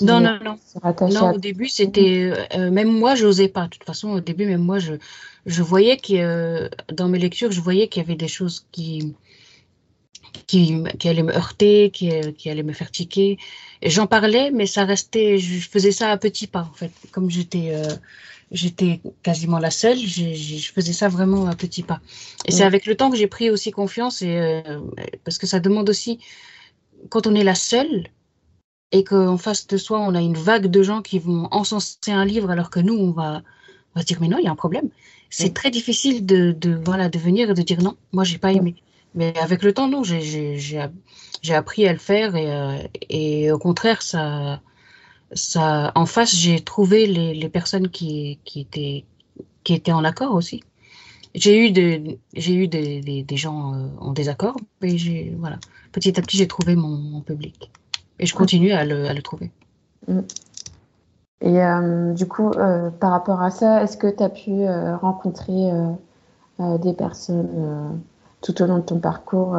non, 0.00 0.20
non, 0.20 0.38
non. 0.42 0.58
Non, 1.10 1.34
au 1.34 1.38
début, 1.38 1.68
c'était. 1.68 2.32
Euh, 2.56 2.70
même 2.70 2.90
moi, 2.90 3.14
je 3.14 3.26
n'osais 3.26 3.48
pas. 3.48 3.64
De 3.64 3.70
toute 3.70 3.84
façon, 3.84 4.10
au 4.10 4.20
début, 4.20 4.46
même 4.46 4.62
moi, 4.62 4.78
je, 4.78 4.94
je 5.44 5.62
voyais 5.62 5.96
que 5.96 6.14
euh, 6.14 6.68
dans 6.90 7.08
mes 7.08 7.18
lectures, 7.18 7.52
je 7.52 7.60
voyais 7.60 7.88
qu'il 7.88 8.02
y 8.02 8.04
avait 8.04 8.14
des 8.14 8.28
choses 8.28 8.66
qui, 8.72 9.14
qui, 10.46 10.82
qui 10.98 11.08
allaient 11.08 11.22
me 11.22 11.34
heurter, 11.34 11.90
qui, 11.90 12.10
qui 12.38 12.48
allaient 12.48 12.62
me 12.62 12.72
faire 12.72 12.90
tiquer. 12.90 13.38
J'en 13.82 14.06
parlais, 14.06 14.50
mais 14.50 14.66
ça 14.66 14.84
restait. 14.84 15.38
Je 15.38 15.68
faisais 15.68 15.92
ça 15.92 16.10
à 16.10 16.16
petits 16.16 16.46
pas, 16.46 16.68
en 16.70 16.74
fait. 16.74 16.92
Comme 17.10 17.30
j'étais. 17.30 17.74
Euh, 17.74 17.94
j'étais 18.50 19.00
quasiment 19.22 19.58
la 19.58 19.70
seule, 19.70 19.96
je, 19.98 20.34
je, 20.34 20.72
faisais 20.72 20.92
ça 20.92 21.08
vraiment 21.08 21.46
à 21.46 21.56
petits 21.56 21.82
pas. 21.82 22.02
Et 22.44 22.52
c'est 22.52 22.64
avec 22.64 22.84
le 22.84 22.94
temps 22.94 23.10
que 23.10 23.16
j'ai 23.16 23.26
pris 23.26 23.48
aussi 23.48 23.70
confiance, 23.70 24.20
et, 24.20 24.62
parce 25.24 25.38
que 25.38 25.46
ça 25.46 25.58
demande 25.58 25.88
aussi, 25.88 26.18
quand 27.08 27.26
on 27.26 27.34
est 27.34 27.44
la 27.44 27.54
seule, 27.54 28.08
et 28.92 29.04
qu'en 29.04 29.38
face 29.38 29.66
de 29.66 29.76
soi, 29.78 30.00
on 30.00 30.14
a 30.14 30.20
une 30.20 30.36
vague 30.36 30.66
de 30.66 30.82
gens 30.82 31.02
qui 31.02 31.18
vont 31.18 31.48
encenser 31.50 32.12
un 32.12 32.24
livre 32.24 32.50
alors 32.50 32.70
que 32.70 32.78
nous, 32.80 32.94
on 32.94 33.10
va, 33.10 33.42
on 33.94 34.00
va 34.00 34.04
dire, 34.04 34.18
mais 34.20 34.28
non, 34.28 34.38
il 34.38 34.44
y 34.44 34.48
a 34.48 34.52
un 34.52 34.56
problème. 34.56 34.88
C'est 35.30 35.54
très 35.54 35.70
difficile 35.70 36.26
de, 36.26 36.52
de, 36.52 36.74
voilà, 36.74 37.08
de 37.08 37.18
venir 37.18 37.50
et 37.50 37.54
de 37.54 37.62
dire 37.62 37.82
non, 37.82 37.96
moi, 38.12 38.22
j'ai 38.22 38.36
pas 38.36 38.52
aimé. 38.52 38.76
Mais 39.14 39.32
avec 39.38 39.62
le 39.62 39.72
temps, 39.72 39.88
non, 39.88 40.02
j'ai 40.04 40.78
appris 41.54 41.88
à 41.88 41.92
le 41.92 41.98
faire 41.98 42.36
et, 42.36 42.52
euh, 42.52 42.78
et 43.08 43.50
au 43.50 43.58
contraire, 43.58 44.02
ça, 44.02 44.60
ça, 45.32 45.90
en 45.94 46.04
face, 46.04 46.36
j'ai 46.36 46.60
trouvé 46.60 47.06
les, 47.06 47.34
les 47.34 47.48
personnes 47.48 47.88
qui, 47.88 48.38
qui, 48.44 48.60
étaient, 48.60 49.04
qui 49.64 49.72
étaient 49.72 49.92
en 49.92 50.04
accord 50.04 50.34
aussi. 50.34 50.62
J'ai 51.34 51.66
eu 51.66 51.70
des, 51.70 52.18
j'ai 52.34 52.54
eu 52.54 52.68
des, 52.68 53.00
des, 53.00 53.22
des 53.22 53.36
gens 53.38 53.74
euh, 53.74 53.88
en 54.00 54.12
désaccord, 54.12 54.56
mais 54.82 54.98
j'ai, 54.98 55.34
voilà, 55.38 55.58
petit 55.92 56.18
à 56.18 56.22
petit, 56.22 56.36
j'ai 56.36 56.46
trouvé 56.46 56.76
mon, 56.76 56.90
mon 56.90 57.22
public. 57.22 57.70
Et 58.22 58.26
je 58.26 58.34
continue 58.34 58.72
à 58.72 58.84
le, 58.84 59.06
à 59.06 59.12
le 59.12 59.20
trouver. 59.20 59.50
Mm. 60.08 60.20
Et 61.42 61.60
euh, 61.60 62.12
du 62.12 62.26
coup, 62.26 62.50
euh, 62.52 62.90
par 62.90 63.10
rapport 63.10 63.42
à 63.42 63.50
ça, 63.50 63.82
est-ce 63.82 63.96
que 63.96 64.06
tu 64.06 64.22
as 64.22 64.28
pu 64.28 64.50
euh, 64.50 64.96
rencontrer 64.96 65.70
des 66.58 66.92
personnes 66.92 68.00
tout 68.40 68.62
au 68.62 68.66
long 68.66 68.76
de 68.76 68.82
ton 68.82 69.00
parcours, 69.00 69.56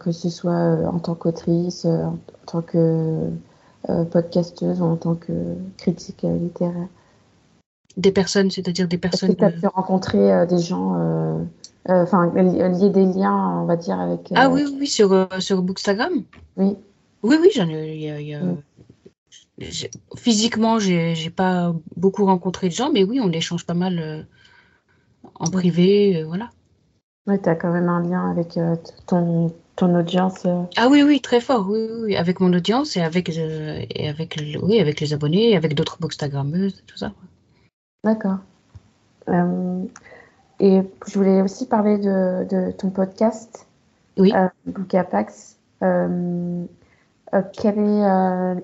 que 0.00 0.12
ce 0.12 0.28
soit 0.28 0.86
en 0.86 0.98
tant 0.98 1.14
qu'autrice, 1.14 1.86
en 1.86 2.18
tant 2.44 2.60
que 2.60 3.30
podcasteuse 4.10 4.82
ou 4.82 4.84
en 4.84 4.96
tant 4.96 5.14
que 5.14 5.32
critique 5.78 6.20
littéraire? 6.22 6.88
Des 7.96 8.12
personnes, 8.12 8.50
c'est-à-dire 8.50 8.88
des 8.88 8.98
personnes. 8.98 9.30
Est-ce 9.30 9.36
que 9.36 9.38
tu 9.38 9.44
as 9.46 9.50
pu 9.52 9.66
rencontrer 9.68 10.46
des 10.46 10.58
gens, 10.58 11.40
enfin, 11.88 12.30
lier 12.34 12.90
des 12.90 13.06
liens, 13.06 13.60
on 13.62 13.64
va 13.64 13.76
dire, 13.76 13.98
avec. 13.98 14.30
ah 14.34 14.50
oui, 14.50 14.66
oui, 14.78 14.86
sur, 14.86 15.28
sur 15.38 15.62
Bookstagram? 15.62 16.12
Oui. 16.58 16.76
Oui, 17.26 17.36
oui, 17.40 17.50
j'en 17.54 17.68
ai. 17.68 18.40
Mm. 18.40 18.56
Physiquement, 20.16 20.78
j'ai 20.78 21.30
pas 21.30 21.74
beaucoup 21.96 22.24
rencontré 22.24 22.68
de 22.68 22.74
gens, 22.74 22.92
mais 22.92 23.02
oui, 23.02 23.20
on 23.20 23.30
échange 23.32 23.66
pas 23.66 23.74
mal 23.74 23.98
euh, 23.98 24.22
en 25.34 25.50
privé, 25.50 26.18
euh, 26.22 26.26
voilà. 26.26 26.50
Oui, 27.26 27.40
tu 27.42 27.48
as 27.48 27.56
quand 27.56 27.72
même 27.72 27.88
un 27.88 28.02
lien 28.02 28.30
avec 28.30 28.56
euh, 28.56 28.76
ton, 29.08 29.52
ton 29.74 29.98
audience. 29.98 30.46
Ah 30.76 30.88
oui, 30.88 31.02
oui, 31.02 31.20
très 31.20 31.40
fort, 31.40 31.66
oui, 31.68 31.88
oui, 32.04 32.16
avec 32.16 32.38
mon 32.38 32.52
audience 32.52 32.96
et 32.96 33.02
avec, 33.02 33.28
et 33.30 34.08
avec, 34.08 34.38
oui, 34.62 34.78
avec 34.78 35.00
les 35.00 35.12
abonnés, 35.12 35.56
avec 35.56 35.74
d'autres 35.74 35.98
bookstagrammeuses, 35.98 36.84
tout 36.86 36.98
ça. 36.98 37.12
D'accord. 38.04 38.38
et 40.60 40.80
je 41.08 41.18
voulais 41.18 41.42
aussi 41.42 41.66
parler 41.66 41.98
de, 41.98 42.46
de 42.48 42.70
ton 42.70 42.90
podcast. 42.90 43.66
Oui. 44.16 44.32
Bookapax. 44.66 45.56
Euh, 47.34 47.42
est, 47.42 48.04
euh, 48.04 48.54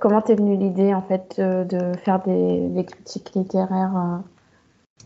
comment 0.00 0.22
t'es 0.22 0.34
venue 0.34 0.56
l'idée 0.56 0.94
en 0.94 1.02
fait 1.02 1.34
de, 1.38 1.92
faire 2.04 2.22
des, 2.22 2.84
critiques 2.84 3.32
littéraires 3.34 4.20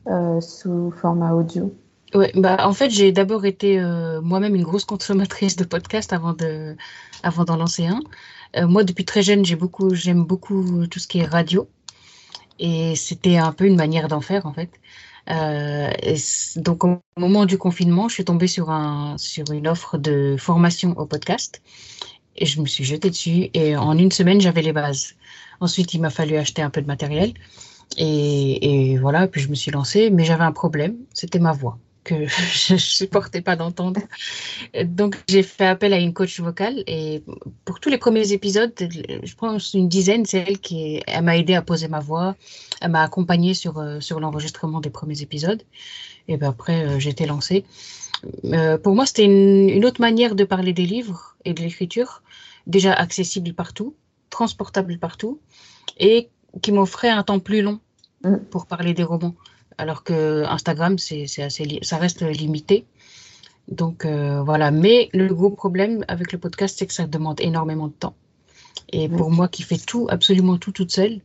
euh, 0.08 0.40
sous 0.40 0.92
format 0.92 1.32
audio? 1.32 1.74
Ouais, 2.14 2.30
bah, 2.34 2.58
en 2.66 2.72
fait, 2.72 2.90
j'ai 2.90 3.10
d'abord 3.10 3.46
été 3.46 3.80
moi-même 4.22 4.54
une 4.54 4.64
grosse 4.64 4.84
consommatrice 4.84 5.56
de 5.56 5.64
podcasts 5.64 6.12
avant 6.12 6.34
de, 6.34 6.76
avant 7.22 7.44
d'en 7.44 7.56
lancer 7.56 7.86
un. 7.86 8.00
Moi, 8.66 8.84
depuis 8.84 9.06
très 9.06 9.22
jeune, 9.22 9.44
j'aime 9.44 10.24
beaucoup 10.24 10.86
tout 10.86 10.98
ce 10.98 11.08
qui 11.08 11.20
est 11.20 11.24
radio. 11.24 11.68
Et 12.58 12.94
c'était 12.96 13.38
un 13.38 13.50
peu 13.50 13.64
une 13.64 13.76
manière 13.76 14.08
d'en 14.08 14.20
faire, 14.20 14.44
en 14.44 14.52
fait. 14.52 14.68
Donc, 16.56 16.84
au 16.84 17.00
moment 17.16 17.46
du 17.46 17.56
confinement, 17.56 18.08
je 18.08 18.14
suis 18.14 18.24
tombée 18.26 18.46
sur, 18.46 18.68
un, 18.68 19.16
sur 19.16 19.50
une 19.50 19.66
offre 19.66 19.96
de 19.96 20.36
formation 20.38 20.92
au 20.98 21.06
podcast. 21.06 21.62
Et 22.36 22.46
je 22.46 22.60
me 22.60 22.66
suis 22.66 22.84
jetée 22.84 23.10
dessus. 23.10 23.50
Et 23.54 23.76
en 23.76 23.96
une 23.98 24.12
semaine, 24.12 24.40
j'avais 24.40 24.62
les 24.62 24.72
bases. 24.72 25.14
Ensuite, 25.60 25.94
il 25.94 26.00
m'a 26.00 26.10
fallu 26.10 26.36
acheter 26.36 26.62
un 26.62 26.70
peu 26.70 26.82
de 26.82 26.86
matériel. 26.86 27.34
Et, 27.98 28.92
et 28.92 28.98
voilà, 28.98 29.26
puis 29.28 29.40
je 29.40 29.48
me 29.48 29.54
suis 29.54 29.70
lancée. 29.70 30.10
Mais 30.10 30.24
j'avais 30.24 30.44
un 30.44 30.52
problème, 30.52 30.96
c'était 31.14 31.38
ma 31.38 31.52
voix 31.52 31.78
que 32.04 32.26
je 32.26 32.74
ne 32.74 32.78
supportais 32.78 33.40
pas 33.42 33.56
d'entendre. 33.56 34.00
Donc, 34.84 35.16
j'ai 35.28 35.42
fait 35.42 35.66
appel 35.66 35.92
à 35.92 35.98
une 35.98 36.12
coach 36.12 36.40
vocale 36.40 36.82
et 36.86 37.22
pour 37.64 37.80
tous 37.80 37.88
les 37.88 37.98
premiers 37.98 38.32
épisodes, 38.32 38.72
je 38.78 39.34
pense 39.34 39.74
une 39.74 39.88
dizaine, 39.88 40.24
c'est 40.24 40.44
elle 40.46 40.58
qui 40.58 41.02
elle 41.06 41.24
m'a 41.24 41.36
aidé 41.36 41.54
à 41.54 41.62
poser 41.62 41.88
ma 41.88 42.00
voix, 42.00 42.36
elle 42.80 42.90
m'a 42.90 43.02
accompagnée 43.02 43.54
sur, 43.54 43.78
euh, 43.78 44.00
sur 44.00 44.20
l'enregistrement 44.20 44.80
des 44.80 44.90
premiers 44.90 45.22
épisodes. 45.22 45.62
Et 46.28 46.36
ben 46.36 46.50
après, 46.50 46.86
euh, 46.86 46.98
j'étais 46.98 47.26
lancée. 47.26 47.64
Euh, 48.44 48.78
pour 48.78 48.94
moi, 48.94 49.06
c'était 49.06 49.24
une, 49.24 49.68
une, 49.68 49.84
autre 49.84 50.00
manière 50.00 50.34
de 50.34 50.44
parler 50.44 50.72
des 50.72 50.86
livres 50.86 51.36
et 51.44 51.54
de 51.54 51.60
l'écriture, 51.60 52.22
déjà 52.66 52.92
accessible 52.92 53.52
partout, 53.52 53.94
transportable 54.30 54.98
partout, 54.98 55.40
et 55.98 56.28
qui 56.60 56.72
m'offrait 56.72 57.10
un 57.10 57.22
temps 57.22 57.40
plus 57.40 57.62
long 57.62 57.80
mm. 58.24 58.36
pour 58.50 58.66
parler 58.66 58.94
des 58.94 59.04
romans 59.04 59.34
alors 59.78 60.04
que 60.04 60.44
Instagram, 60.44 60.98
c'est 60.98 61.24
assez, 61.42 61.78
ça 61.82 61.96
reste 61.98 62.22
limité. 62.22 62.84
Donc 63.68 64.04
euh, 64.04 64.42
voilà, 64.42 64.70
mais 64.70 65.08
le 65.12 65.32
gros 65.34 65.50
problème 65.50 66.04
avec 66.08 66.32
le 66.32 66.38
podcast, 66.38 66.76
c'est 66.78 66.86
que 66.86 66.92
ça 66.92 67.06
demande 67.06 67.40
énormément 67.40 67.88
de 67.88 67.92
temps. 67.92 68.14
Et 68.92 69.08
pour 69.08 69.30
moi 69.30 69.48
qui 69.48 69.62
fais 69.62 69.78
tout, 69.78 70.06
absolument 70.10 70.58
tout 70.58 70.72
toute 70.72 70.90
seule, 70.90 71.20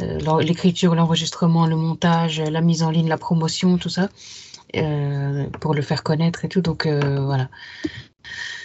euh, 0.00 0.40
l'écriture, 0.42 0.94
l'enregistrement, 0.94 1.66
le 1.66 1.76
montage, 1.76 2.40
la 2.40 2.60
mise 2.60 2.82
en 2.82 2.90
ligne, 2.90 3.08
la 3.08 3.18
promotion, 3.18 3.78
tout 3.78 3.88
ça, 3.88 4.08
euh, 4.76 5.48
pour 5.60 5.74
le 5.74 5.82
faire 5.82 6.02
connaître 6.02 6.44
et 6.44 6.48
tout. 6.48 6.60
Donc 6.60 6.86
voilà, 6.86 7.48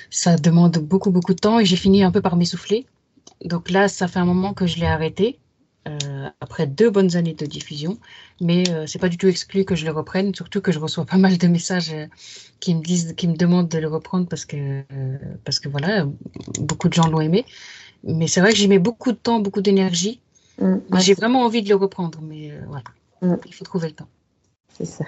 ça 0.09 0.35
demande 0.37 0.77
beaucoup, 0.77 1.11
beaucoup 1.11 1.33
de 1.33 1.39
temps 1.39 1.59
et 1.59 1.65
j'ai 1.65 1.75
fini 1.75 2.03
un 2.03 2.11
peu 2.11 2.21
par 2.21 2.35
m'essouffler. 2.35 2.85
Donc 3.43 3.69
là, 3.69 3.87
ça 3.87 4.07
fait 4.07 4.19
un 4.19 4.25
moment 4.25 4.53
que 4.53 4.65
je 4.65 4.79
l'ai 4.79 4.87
arrêté. 4.87 5.39
Euh, 5.87 6.29
après 6.41 6.65
deux 6.65 6.89
bonnes 6.89 7.15
années 7.15 7.35
de 7.35 7.45
diffusion, 7.45 7.99
mais 8.41 8.67
euh, 8.71 8.87
c'est 8.87 8.97
pas 8.97 9.07
du 9.07 9.17
tout 9.17 9.27
exclu 9.27 9.65
que 9.65 9.75
je 9.75 9.85
le 9.85 9.91
reprenne, 9.91 10.33
surtout 10.33 10.59
que 10.59 10.71
je 10.71 10.79
reçois 10.79 11.05
pas 11.05 11.17
mal 11.17 11.37
de 11.37 11.47
messages 11.47 11.93
euh, 11.93 12.07
qui 12.59 12.73
me 12.73 12.81
disent, 12.81 13.13
qui 13.15 13.27
me 13.27 13.35
demandent 13.35 13.69
de 13.69 13.77
le 13.77 13.87
reprendre 13.87 14.27
parce 14.27 14.45
que 14.45 14.81
parce 15.43 15.59
que 15.59 15.69
voilà, 15.69 16.07
beaucoup 16.59 16.89
de 16.89 16.93
gens 16.93 17.07
l'ont 17.07 17.21
aimé. 17.21 17.45
Mais 18.03 18.25
c'est 18.25 18.41
vrai 18.41 18.51
que 18.51 18.57
j'y 18.57 18.67
mets 18.67 18.79
beaucoup 18.79 19.11
de 19.11 19.17
temps, 19.17 19.39
beaucoup 19.39 19.61
d'énergie. 19.61 20.21
Mm, 20.59 20.77
j'ai 20.97 21.13
vraiment 21.13 21.43
envie 21.43 21.61
de 21.61 21.69
le 21.69 21.75
reprendre, 21.75 22.19
mais 22.19 22.51
voilà, 22.67 22.85
mm. 23.21 23.35
il 23.45 23.53
faut 23.53 23.63
trouver 23.63 23.89
le 23.89 23.93
temps. 23.93 24.09
C'est 24.75 24.85
ça. 24.85 25.05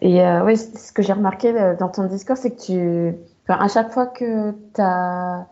Et 0.00 0.22
oui, 0.44 0.56
ce 0.56 0.92
que 0.92 1.02
j'ai 1.02 1.12
remarqué 1.12 1.52
dans 1.78 1.88
ton 1.88 2.04
discours, 2.04 2.36
c'est 2.36 2.52
que 2.52 2.60
tu, 2.60 3.16
enfin, 3.48 3.60
à 3.60 3.68
chaque 3.68 3.90
fois 3.90 4.06
que 4.06 4.52
tu 4.52 4.80
n'as 4.80 5.46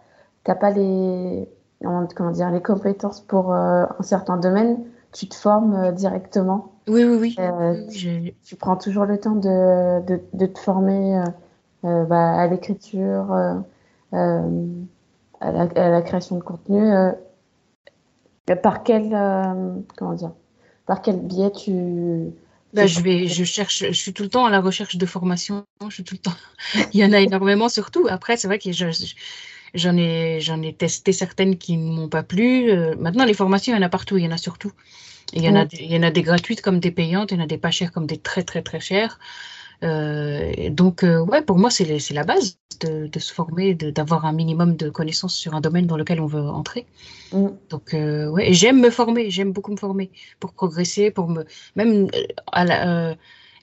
pas 0.54 0.70
les 0.70 1.48
comment 1.80 2.30
dire, 2.30 2.50
les 2.50 2.62
compétences 2.62 3.20
pour 3.20 3.52
euh, 3.52 3.84
un 3.98 4.02
certain 4.02 4.36
domaine, 4.36 4.78
tu 5.12 5.28
te 5.28 5.34
formes 5.34 5.74
euh, 5.74 5.92
directement. 5.92 6.72
Oui, 6.88 7.04
oui, 7.04 7.16
oui. 7.20 7.36
Euh, 7.38 7.86
tu, 7.88 8.56
prends 8.56 8.76
toujours 8.76 9.04
le 9.04 9.18
temps 9.18 9.34
de, 9.34 10.04
de, 10.06 10.20
de 10.32 10.46
te 10.46 10.58
former 10.58 11.20
bah, 11.82 12.38
à 12.38 12.46
l'écriture, 12.46 13.32
à 13.32 13.62
la, 14.12 14.42
à, 15.40 15.88
la, 15.90 16.02
création 16.02 16.36
de 16.36 16.42
contenu. 16.42 16.92
par 18.62 18.84
quel, 18.84 19.10
comment 19.96 20.14
dire, 20.14 20.30
par 20.86 21.02
quel 21.02 21.18
biais 21.18 21.50
tu, 21.50 22.30
bah, 22.72 22.86
je 22.86 23.00
vais, 23.00 23.26
je 23.26 23.44
cherche, 23.44 23.84
je 23.86 23.92
suis 23.92 24.12
tout 24.12 24.22
le 24.22 24.28
temps 24.28 24.44
à 24.44 24.50
la 24.50 24.60
recherche 24.60 24.96
de 24.96 25.06
formation. 25.06 25.64
Je 25.88 25.94
suis 25.94 26.04
tout 26.04 26.14
le 26.14 26.20
temps. 26.20 26.36
Il 26.92 27.00
y 27.00 27.04
en 27.04 27.12
a 27.12 27.20
énormément, 27.20 27.68
surtout. 27.68 28.06
Après, 28.08 28.36
c'est 28.36 28.48
vrai 28.48 28.58
que 28.58 28.72
je, 28.72 28.86
J'en 29.74 29.96
ai, 29.96 30.40
j'en 30.40 30.62
ai 30.62 30.72
testé 30.72 31.12
certaines 31.12 31.58
qui 31.58 31.76
ne 31.76 31.92
m'ont 31.92 32.08
pas 32.08 32.22
plu. 32.22 32.70
Euh, 32.70 32.94
maintenant, 32.98 33.24
les 33.24 33.34
formations, 33.34 33.74
il 33.74 33.76
y 33.76 33.78
en 33.78 33.86
a 33.86 33.90
partout, 33.90 34.16
il 34.16 34.24
y 34.24 34.26
en 34.26 34.30
a 34.30 34.38
surtout. 34.38 34.72
Il 35.32 35.44
y, 35.44 35.48
en 35.48 35.56
a, 35.56 35.66
il 35.72 35.92
y 35.92 35.96
en 35.96 36.02
a 36.02 36.10
des 36.10 36.22
gratuites 36.22 36.62
comme 36.62 36.78
des 36.78 36.92
payantes, 36.92 37.32
il 37.32 37.38
y 37.38 37.40
en 37.40 37.44
a 37.44 37.48
des 37.48 37.58
pas 37.58 37.72
chères 37.72 37.90
comme 37.92 38.06
des 38.06 38.16
très, 38.16 38.44
très, 38.44 38.62
très 38.62 38.80
chères. 38.80 39.18
Euh, 39.82 40.70
donc, 40.70 41.02
euh, 41.02 41.24
ouais, 41.24 41.42
pour 41.42 41.58
moi, 41.58 41.70
c'est, 41.70 41.84
la 42.10 42.24
base 42.24 42.58
de, 42.80 43.06
de 43.06 43.18
se 43.18 43.32
former, 43.32 43.74
d'avoir 43.74 44.24
un 44.24 44.32
minimum 44.32 44.76
de 44.76 44.90
connaissances 44.90 45.34
sur 45.34 45.54
un 45.54 45.60
domaine 45.60 45.86
dans 45.86 45.96
lequel 45.96 46.20
on 46.20 46.26
veut 46.26 46.40
entrer. 46.40 46.86
Mm. 47.32 47.48
Donc, 47.70 47.94
euh, 47.94 48.28
ouais, 48.28 48.52
j'aime 48.52 48.80
me 48.80 48.90
former, 48.90 49.30
j'aime 49.30 49.52
beaucoup 49.52 49.72
me 49.72 49.76
former 49.76 50.10
pour 50.40 50.52
progresser, 50.52 51.10
pour 51.10 51.28
me, 51.28 51.44
même 51.74 52.08
à 52.52 52.64
la, 52.64 53.16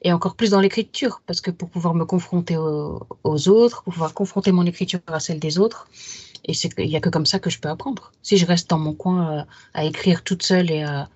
et 0.04 0.12
encore 0.12 0.36
plus 0.36 0.52
dans 0.52 0.60
l'écriture, 0.60 1.22
parce 1.26 1.42
que 1.42 1.50
pour 1.50 1.70
pouvoir 1.70 1.94
me 1.94 2.06
confronter 2.06 2.58
aux, 2.58 3.48
autres, 3.48 3.84
pour 3.84 3.94
pouvoir 3.94 4.14
confronter 4.14 4.52
mon 4.52 4.66
écriture 4.66 5.00
à 5.08 5.20
celle 5.20 5.40
des 5.40 5.60
autres, 5.60 5.88
et 6.46 6.54
c'est 6.54 6.70
il 6.78 6.90
n'y 6.90 6.98
a 6.98 7.00
que 7.00 7.10
comme 7.10 7.26
ça 7.26 7.40
que 7.40 7.50
je 7.50 7.60
peux 7.60 7.70
apprendre. 7.70 8.12
Si 8.22 8.38
je 8.38 8.46
reste 8.46 8.70
dans 8.70 8.80
mon 8.80 8.94
coin 8.94 9.40
euh, 9.40 9.44
à, 9.74 9.86
écrire 9.86 10.24
toute 10.24 10.44
seule 10.44 10.70
et 10.72 10.84
à, 10.84 11.10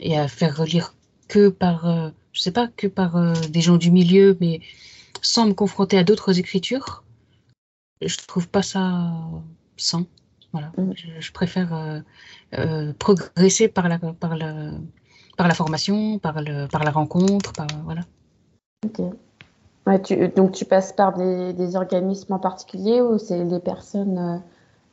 et 0.00 0.18
à 0.18 0.26
faire 0.26 0.56
relire 0.56 0.94
que 1.28 1.48
par, 1.48 1.86
euh, 1.86 2.10
je 2.36 2.42
sais 2.42 2.52
pas, 2.52 2.68
que 2.68 2.86
par 2.86 3.16
euh, 3.16 3.32
des 3.50 3.60
gens 3.60 3.78
du 3.78 3.90
milieu, 3.90 4.36
mais 4.40 4.60
sans 5.22 5.46
me 5.46 5.54
confronter 5.54 5.98
à 5.98 6.04
d'autres 6.04 6.38
écritures, 6.38 7.02
je 8.02 8.16
trouve 8.28 8.48
pas 8.48 8.62
ça 8.62 9.10
sain. 9.76 10.06
Voilà. 10.52 10.70
Mm. 10.76 10.92
Je, 11.20 11.32
préfère 11.32 12.02
progresser 12.98 13.68
par 13.68 13.88
la, 13.88 13.98
par 13.98 14.36
la, 14.36 14.70
par 15.36 15.48
la 15.48 15.54
formation, 15.54 16.18
par, 16.18 16.40
le, 16.40 16.66
par 16.66 16.84
la 16.84 16.90
rencontre, 16.90 17.52
par, 17.52 17.66
voilà. 17.84 18.02
Ok. 18.84 20.34
donc 20.34 20.52
tu 20.52 20.64
passes 20.64 20.92
par 20.92 21.16
des, 21.16 21.76
organismes 21.76 22.32
en 22.32 22.38
particulier 22.38 23.00
ou 23.00 23.18
c'est 23.18 23.44
les 23.44 23.60
personnes 23.60 24.18
euh, 24.18 24.38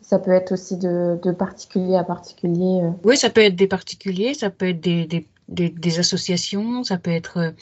ça 0.01 0.19
peut 0.19 0.31
être 0.31 0.51
aussi 0.51 0.77
de, 0.77 1.19
de 1.21 1.31
particulier 1.31 1.95
à 1.95 2.03
particulier 2.03 2.81
euh? 2.83 2.91
Oui, 3.03 3.17
ça 3.17 3.29
peut 3.29 3.41
être 3.41 3.55
des 3.55 3.67
particuliers, 3.67 4.33
ça 4.33 4.49
peut 4.49 4.69
être 4.69 4.81
des, 4.81 5.05
des, 5.05 5.25
des, 5.49 5.99
associations, 5.99 6.83
ça 6.83 6.97
peut 6.97 7.11
être. 7.11 7.53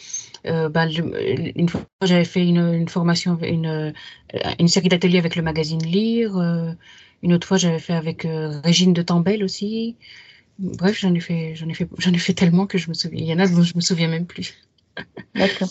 Euh, 0.46 0.70
bah, 0.70 0.88
une 0.88 1.70
fois, 1.70 1.82
j'avais 2.04 2.26
fait 2.26 2.46
une, 2.48 2.74
une, 2.74 2.88
formation, 2.88 3.38
une, 3.42 3.94
une 4.60 4.68
série 4.68 4.90
d'ateliers 4.90 5.20
avec 5.20 5.36
le 5.36 5.42
magazine 5.42 5.82
Lire. 5.84 6.36
une 7.24 7.34
autre 7.34 7.48
fois, 7.48 7.58
j'avais 7.58 7.80
fait 7.80 7.94
avec 7.94 8.28
Régine 8.64 8.94
de 8.94 9.02
Tambel 9.02 9.44
aussi. 9.44 9.98
Bref, 10.60 10.98
j'en 11.00 11.14
ai 11.14 11.20
fait, 11.20 11.56
j'en 11.56 11.68
ai 11.68 11.74
fait, 11.74 11.90
j'en 11.98 12.12
ai 12.12 12.18
fait 12.18 12.34
tellement 12.34 12.68
que 12.68 12.78
je 12.78 12.90
me 12.90 12.94
souviens. 12.94 13.20
Il 13.20 13.28
y 13.28 13.34
en 13.34 13.40
a 13.40 13.48
dont 13.48 13.64
je 13.64 13.76
me 13.76 13.82
souviens 13.82 14.08
même 14.08 14.26
plus. 14.26 14.54
D'accord. 15.36 15.70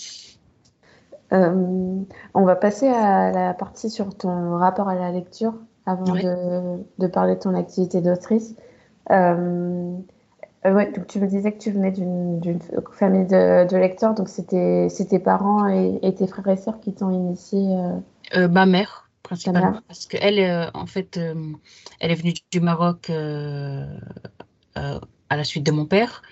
Euh, 1.33 2.03
on 2.35 2.45
va 2.45 2.57
passer 2.57 2.89
à 2.89 3.31
la 3.31 3.55
partie 3.55 3.89
sur 3.89 4.17
ton 4.17 4.57
rapport 4.57 4.89
à 4.89 4.97
la 4.97 5.13
lecture 5.13 5.55
avant 5.87 6.15
de, 6.15 7.07
parler 7.07 7.37
de 7.37 7.41
ton 7.41 7.55
activité 7.55 8.01
d'autrice. 8.01 8.57
Euh, 10.65 10.69
euh, 10.69 10.75
ouais, 10.75 10.93
donc 10.93 11.07
tu 11.07 11.21
me 11.21 11.27
disais 11.27 11.53
que 11.53 11.59
tu 11.59 11.71
venais 11.71 11.91
d'une 11.91 12.61
famille 12.93 13.27
de, 13.27 13.77
lecteurs, 13.77 14.15
donc 14.15 14.29
c'était 14.29 14.89
tes 14.89 15.19
parents 15.19 15.67
et, 15.67 16.15
tes 16.15 16.27
frères 16.27 16.49
et 16.49 16.57
sœurs 16.57 16.81
qui 16.81 16.93
t'ont 16.93 17.11
initié 17.11 17.77
Ma 18.35 18.67
mère, 18.67 19.09
principalement, 19.23 19.81
parce 19.87 20.07
qu'elle, 20.07 20.71
en 20.75 20.87
fait, 20.87 21.19
elle 22.01 22.11
est 22.11 22.15
venue 22.15 22.35
du 22.51 22.61
Maroc 22.61 23.11
à 23.11 23.87
la 25.37 25.45
suite 25.45 25.65
de 25.65 25.73
mon 25.73 25.87
père, 25.87 26.23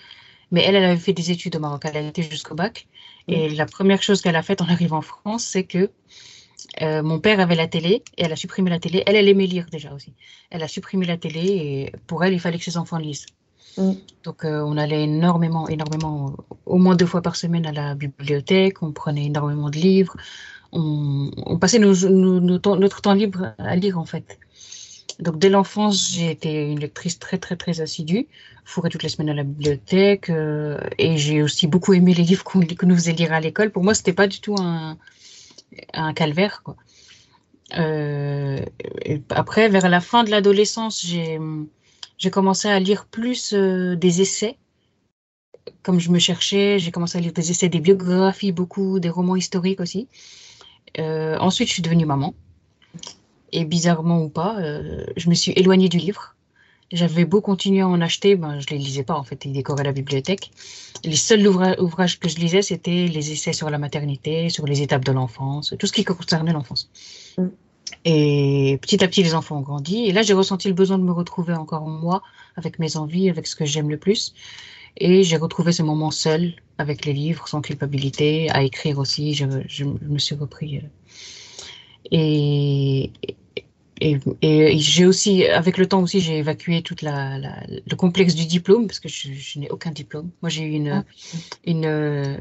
mais 0.51 0.65
elle, 0.65 0.75
elle 0.75 0.85
avait 0.85 0.97
fait 0.97 1.13
des 1.13 1.31
études 1.31 1.57
au 1.57 1.61
Maroc, 1.61 1.83
elle 1.85 1.97
a 1.97 2.01
été 2.01 2.23
jusqu'au 2.23 2.55
bac. 2.55 2.87
Et 3.29 3.51
la 3.51 3.67
première 3.67 4.03
chose 4.03 4.23
qu'elle 4.23 4.37
a 4.37 4.43
faite 4.43 4.63
en 4.63 4.69
arrivant 4.69 4.99
en 4.99 5.03
France, 5.03 5.45
c'est 5.45 5.65
que 5.65 5.91
euh, 6.83 7.03
mon 7.03 7.19
père 7.19 7.41
avait 7.41 7.55
la 7.55 7.67
télé 7.67 8.03
et 8.17 8.25
elle 8.25 8.33
a 8.33 8.37
supprimé 8.37 8.71
la 8.71 8.79
télé. 8.79 9.03
Elle, 9.07 9.17
elle 9.17 9.29
aimait 9.29 9.47
lire 9.47 9.67
déjà 9.71 9.93
aussi. 9.93 10.15
Elle 10.51 10.63
a 10.63 10.69
supprimé 10.69 11.07
la 11.07 11.17
télé 11.17 11.41
et 11.41 11.93
pour 12.07 12.25
elle, 12.25 12.33
il 12.33 12.41
fallait 12.41 12.59
que 12.59 12.65
ses 12.65 12.77
enfants 12.77 12.99
lisent. 12.99 13.27
Mm. 13.79 13.93
Donc, 14.25 14.45
euh, 14.45 14.63
on 14.63 14.77
allait 14.77 15.05
énormément, 15.05 15.69
énormément, 15.69 16.37
au 16.67 16.77
moins 16.77 16.97
deux 16.97 17.07
fois 17.07 17.23
par 17.23 17.37
semaine 17.37 17.65
à 17.67 17.73
la 17.73 17.95
bibliothèque. 17.95 18.83
On 18.83 18.93
prenait 18.93 19.27
énormément 19.27 19.71
de 19.71 19.77
livres. 19.77 20.17
On, 20.73 21.59
passait 21.59 21.79
notre 21.79 23.01
temps 23.01 23.15
libre 23.15 23.55
à 23.57 23.77
lire, 23.77 23.99
en 23.99 24.05
fait. 24.05 24.39
Donc 25.19 25.39
dès 25.39 25.49
l'enfance, 25.49 26.13
j'ai 26.13 26.31
été 26.31 26.71
une 26.71 26.79
lectrice 26.79 27.19
très 27.19 27.39
très 27.39 27.57
très 27.57 27.81
assidue, 27.81 28.29
fourrée 28.65 28.89
toutes 28.89 29.03
les 29.03 29.09
semaines 29.09 29.31
à 29.31 29.35
la 29.35 29.43
bibliothèque, 29.43 30.31
euh, 30.31 30.79
et 30.97 31.17
j'ai 31.17 31.43
aussi 31.43 31.67
beaucoup 31.67 31.93
aimé 31.93 32.15
les 32.15 32.23
livres 32.23 32.45
qu'on 32.45 32.61
nous 32.61 32.95
faisait 32.95 33.13
lire 33.13 33.33
à 33.33 33.41
l'école. 33.41 33.71
Pour 33.71 33.83
moi, 33.83 33.95
c'était 33.95 34.13
pas 34.13 34.29
du 34.29 34.41
tout 34.41 34.55
un, 34.61 34.97
calvaire. 36.15 36.63
Euh, 37.77 38.61
après, 39.31 39.69
vers 39.69 39.89
la 39.89 40.01
fin 40.01 40.23
de 40.23 40.31
l'adolescence, 40.31 41.05
j'ai 41.05 41.39
j'ai 42.19 42.31
commencé 42.31 42.69
à 42.69 42.79
lire 42.79 43.07
plus 43.07 43.55
euh, 43.55 43.97
des 43.97 44.21
essais 44.21 44.59
comme 45.83 46.01
je 46.01 46.11
me 46.11 46.19
cherchais, 46.19 46.79
j'ai 46.79 46.91
commencé 46.91 47.19
à 47.19 47.21
lire 47.21 47.33
des 47.33 47.51
essais, 47.51 47.69
des 47.69 47.81
biographies, 47.81 48.53
beaucoup, 48.53 49.01
des 49.01 49.11
romans 49.11 49.37
historiques 49.37 49.81
aussi. 49.81 50.09
ensuite, 50.99 51.69
je 51.69 51.75
suis 51.75 51.83
devenue 51.83 52.07
maman. 52.07 52.35
Et 53.53 53.65
bizarrement 53.65 54.23
ou 54.23 54.29
pas, 54.29 54.57
je 55.17 55.29
me 55.29 55.35
suis 55.35 55.53
éloignée 55.53 55.89
du 55.89 55.99
livre. 55.99 56.37
J'avais 56.91 57.27
beau 57.27 57.43
continuer 57.43 57.83
à 57.83 57.89
en 57.89 58.01
acheter, 58.01 58.35
ben, 58.35 58.61
je 58.61 58.67
les 58.69 58.79
lisais 58.79 59.03
pas 59.03 59.15
en 59.15 59.23
fait, 59.23 59.45
ils 59.45 59.53
décoraient 59.53 59.85
la 59.85 59.93
bibliothèque. 59.93 60.51
Les 61.05 61.17
seuls 61.17 61.47
ouvrages 61.47 62.19
que 62.19 62.29
je 62.29 62.37
lisais, 62.37 62.63
c'était 62.63 63.07
les 63.07 63.33
essais 63.33 63.53
sur 63.53 63.69
la 63.69 63.77
maternité, 63.77 64.49
sur 64.49 64.67
les 64.67 64.81
étapes 64.81 65.05
de 65.05 65.13
l'enfance, 65.13 65.75
tout 65.79 65.87
ce 65.87 65.93
qui 65.93 66.05
concernait 66.05 66.53
l'enfance. 66.53 66.91
Mm. 67.37 67.49
Et 68.11 68.79
petit 68.81 69.05
à 69.05 69.07
petit, 69.07 69.23
les 69.23 69.35
enfants 69.35 69.59
ont 69.59 69.61
grandi. 69.61 70.07
Et 70.07 70.13
là, 70.13 70.23
j'ai 70.23 70.33
ressenti 70.33 70.67
le 70.67 70.73
besoin 70.73 70.97
de 70.97 71.03
me 71.03 71.13
retrouver 71.13 71.53
encore 71.53 71.87
moi, 71.87 72.23
avec 72.57 72.79
mes 72.79 72.97
envies, 72.97 73.29
avec 73.29 73.47
ce 73.47 73.55
que 73.55 73.67
j'aime 73.67 73.91
le 73.91 73.99
plus. 73.99 74.33
Et 74.97 75.25
j'ai 75.25 75.37
retrouvé 75.37 75.73
ce 75.73 75.83
moment 75.83 76.11
seul, 76.11 76.55
avec 76.79 77.05
les 77.05 77.13
livres, 77.13 77.47
sans 77.49 77.61
culpabilité, 77.61 78.49
à 78.51 78.63
écrire 78.63 78.99
aussi. 78.99 79.35
Je, 79.35 79.45
je, 79.69 79.85
me 79.85 80.19
suis 80.19 80.35
repris. 80.35 80.79
Euh. 80.79 80.81
Et, 82.11 83.13
et, 84.01 84.79
j'ai 84.79 85.05
aussi, 85.05 85.45
avec 85.45 85.77
le 85.77 85.85
temps 85.85 86.03
aussi, 86.03 86.21
j'ai 86.21 86.39
évacué 86.39 86.81
tout 86.81 86.97
la, 87.03 87.39
le 87.39 87.95
complexe 87.95 88.35
du 88.35 88.47
diplôme 88.47 88.87
parce 88.87 89.01
que 89.01 89.11
je, 89.11 89.59
n'ai 89.59 89.69
aucun 89.69 89.91
diplôme. 89.91 90.31
Moi, 90.41 90.49
j'ai 90.49 90.63
eu 90.63 90.71
une, 90.71 90.89
ah. 90.89 91.05
une, 91.67 92.41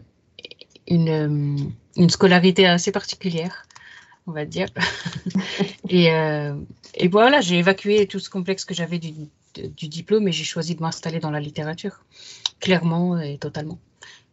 une, 0.87 1.73
une, 1.97 2.09
scolarité 2.09 2.65
assez 2.65 2.93
particulière, 2.93 3.65
on 4.27 4.31
va 4.31 4.45
dire. 4.45 4.67
et, 5.89 6.11
euh, 6.11 6.53
et 6.93 7.07
voilà, 7.07 7.41
j'ai 7.41 7.57
évacué 7.57 8.05
tout 8.07 8.19
ce 8.19 8.29
complexe 8.29 8.65
que 8.65 8.73
j'avais 8.73 8.99
du, 8.99 9.13
du 9.55 9.87
diplôme 9.87 10.27
et 10.27 10.31
j'ai 10.31 10.43
choisi 10.43 10.75
de 10.75 10.81
m'installer 10.81 11.19
dans 11.19 11.31
la 11.31 11.39
littérature, 11.39 12.05
clairement 12.59 13.19
et 13.19 13.37
totalement. 13.37 13.79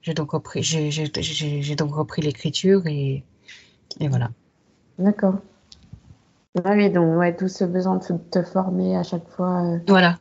J'ai 0.02 0.12
donc 0.12 0.32
repris, 0.32 0.62
j'ai 0.62 1.76
donc 1.76 1.94
repris 1.94 2.20
l'écriture 2.20 2.86
et, 2.86 3.24
et 4.00 4.08
voilà. 4.08 4.30
D'accord. 4.98 5.36
Ah 6.62 6.72
oui, 6.74 6.90
donc 6.90 7.16
ouais, 7.18 7.34
tout 7.34 7.48
ce 7.48 7.64
besoin 7.64 7.96
de 7.96 8.18
te 8.30 8.42
former 8.42 8.96
à 8.96 9.02
chaque 9.02 9.28
fois. 9.30 9.62
Euh, 9.64 9.78
voilà. 9.88 10.18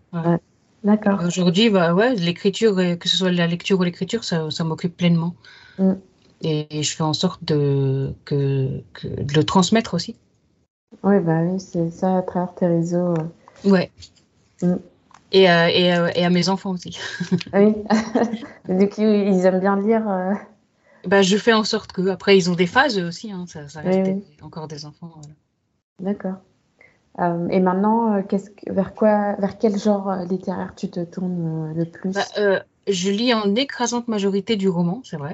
D'accord. 0.83 1.21
Aujourd'hui, 1.25 1.69
bah 1.69 1.93
ouais, 1.93 2.15
l'écriture, 2.15 2.75
que 2.75 3.07
ce 3.07 3.17
soit 3.17 3.31
la 3.31 3.45
lecture 3.45 3.79
ou 3.79 3.83
l'écriture, 3.83 4.23
ça, 4.23 4.49
ça 4.49 4.63
m'occupe 4.63 4.97
pleinement. 4.97 5.35
Mm. 5.77 5.93
Et, 6.43 6.83
je 6.83 6.95
fais 6.95 7.03
en 7.03 7.13
sorte 7.13 7.43
de, 7.43 8.13
que, 8.25 8.81
de 9.03 9.33
le 9.33 9.43
transmettre 9.43 9.93
aussi. 9.93 10.15
Oui, 11.03 11.19
bah 11.19 11.39
oui, 11.41 11.59
c'est 11.59 11.89
ça 11.89 12.17
à 12.17 12.21
travers 12.21 12.53
tes 12.53 12.67
réseaux. 12.67 13.13
Euh. 13.13 13.69
Ouais. 13.69 13.91
Mm. 14.61 14.75
Et, 15.31 15.49
euh, 15.49 15.67
et, 15.69 16.19
et, 16.19 16.25
à 16.25 16.29
mes 16.29 16.49
enfants 16.49 16.71
aussi. 16.71 16.99
oui. 17.53 17.73
du 18.69 18.89
coup, 18.89 19.01
ils 19.01 19.45
aiment 19.45 19.59
bien 19.59 19.79
lire. 19.79 20.03
Bah, 21.05 21.21
je 21.21 21.37
fais 21.37 21.53
en 21.53 21.63
sorte 21.63 21.91
que 21.91 22.07
après 22.09 22.37
ils 22.37 22.49
ont 22.49 22.55
des 22.55 22.67
phases 22.67 22.97
aussi, 22.97 23.31
hein, 23.31 23.45
ça, 23.47 23.67
ça 23.67 23.81
reste 23.81 24.11
encore 24.41 24.67
des 24.67 24.85
enfants. 24.85 25.11
Voilà. 25.15 25.33
D'accord. 25.99 26.37
Euh, 27.19 27.47
et 27.49 27.59
maintenant, 27.59 28.15
euh, 28.15 28.21
vers 28.67 28.93
quoi, 28.93 29.33
vers 29.33 29.57
quel 29.57 29.77
genre 29.77 30.09
euh, 30.09 30.25
littéraire 30.25 30.73
tu 30.75 30.89
te 30.89 31.03
tournes 31.03 31.73
le 31.75 31.85
plus? 31.85 32.11
Bah, 32.11 32.63
Je 32.87 33.11
lis 33.11 33.33
en 33.33 33.55
écrasante 33.55 34.07
majorité 34.07 34.55
du 34.55 34.67
roman, 34.67 35.01
c'est 35.03 35.17
vrai. 35.17 35.33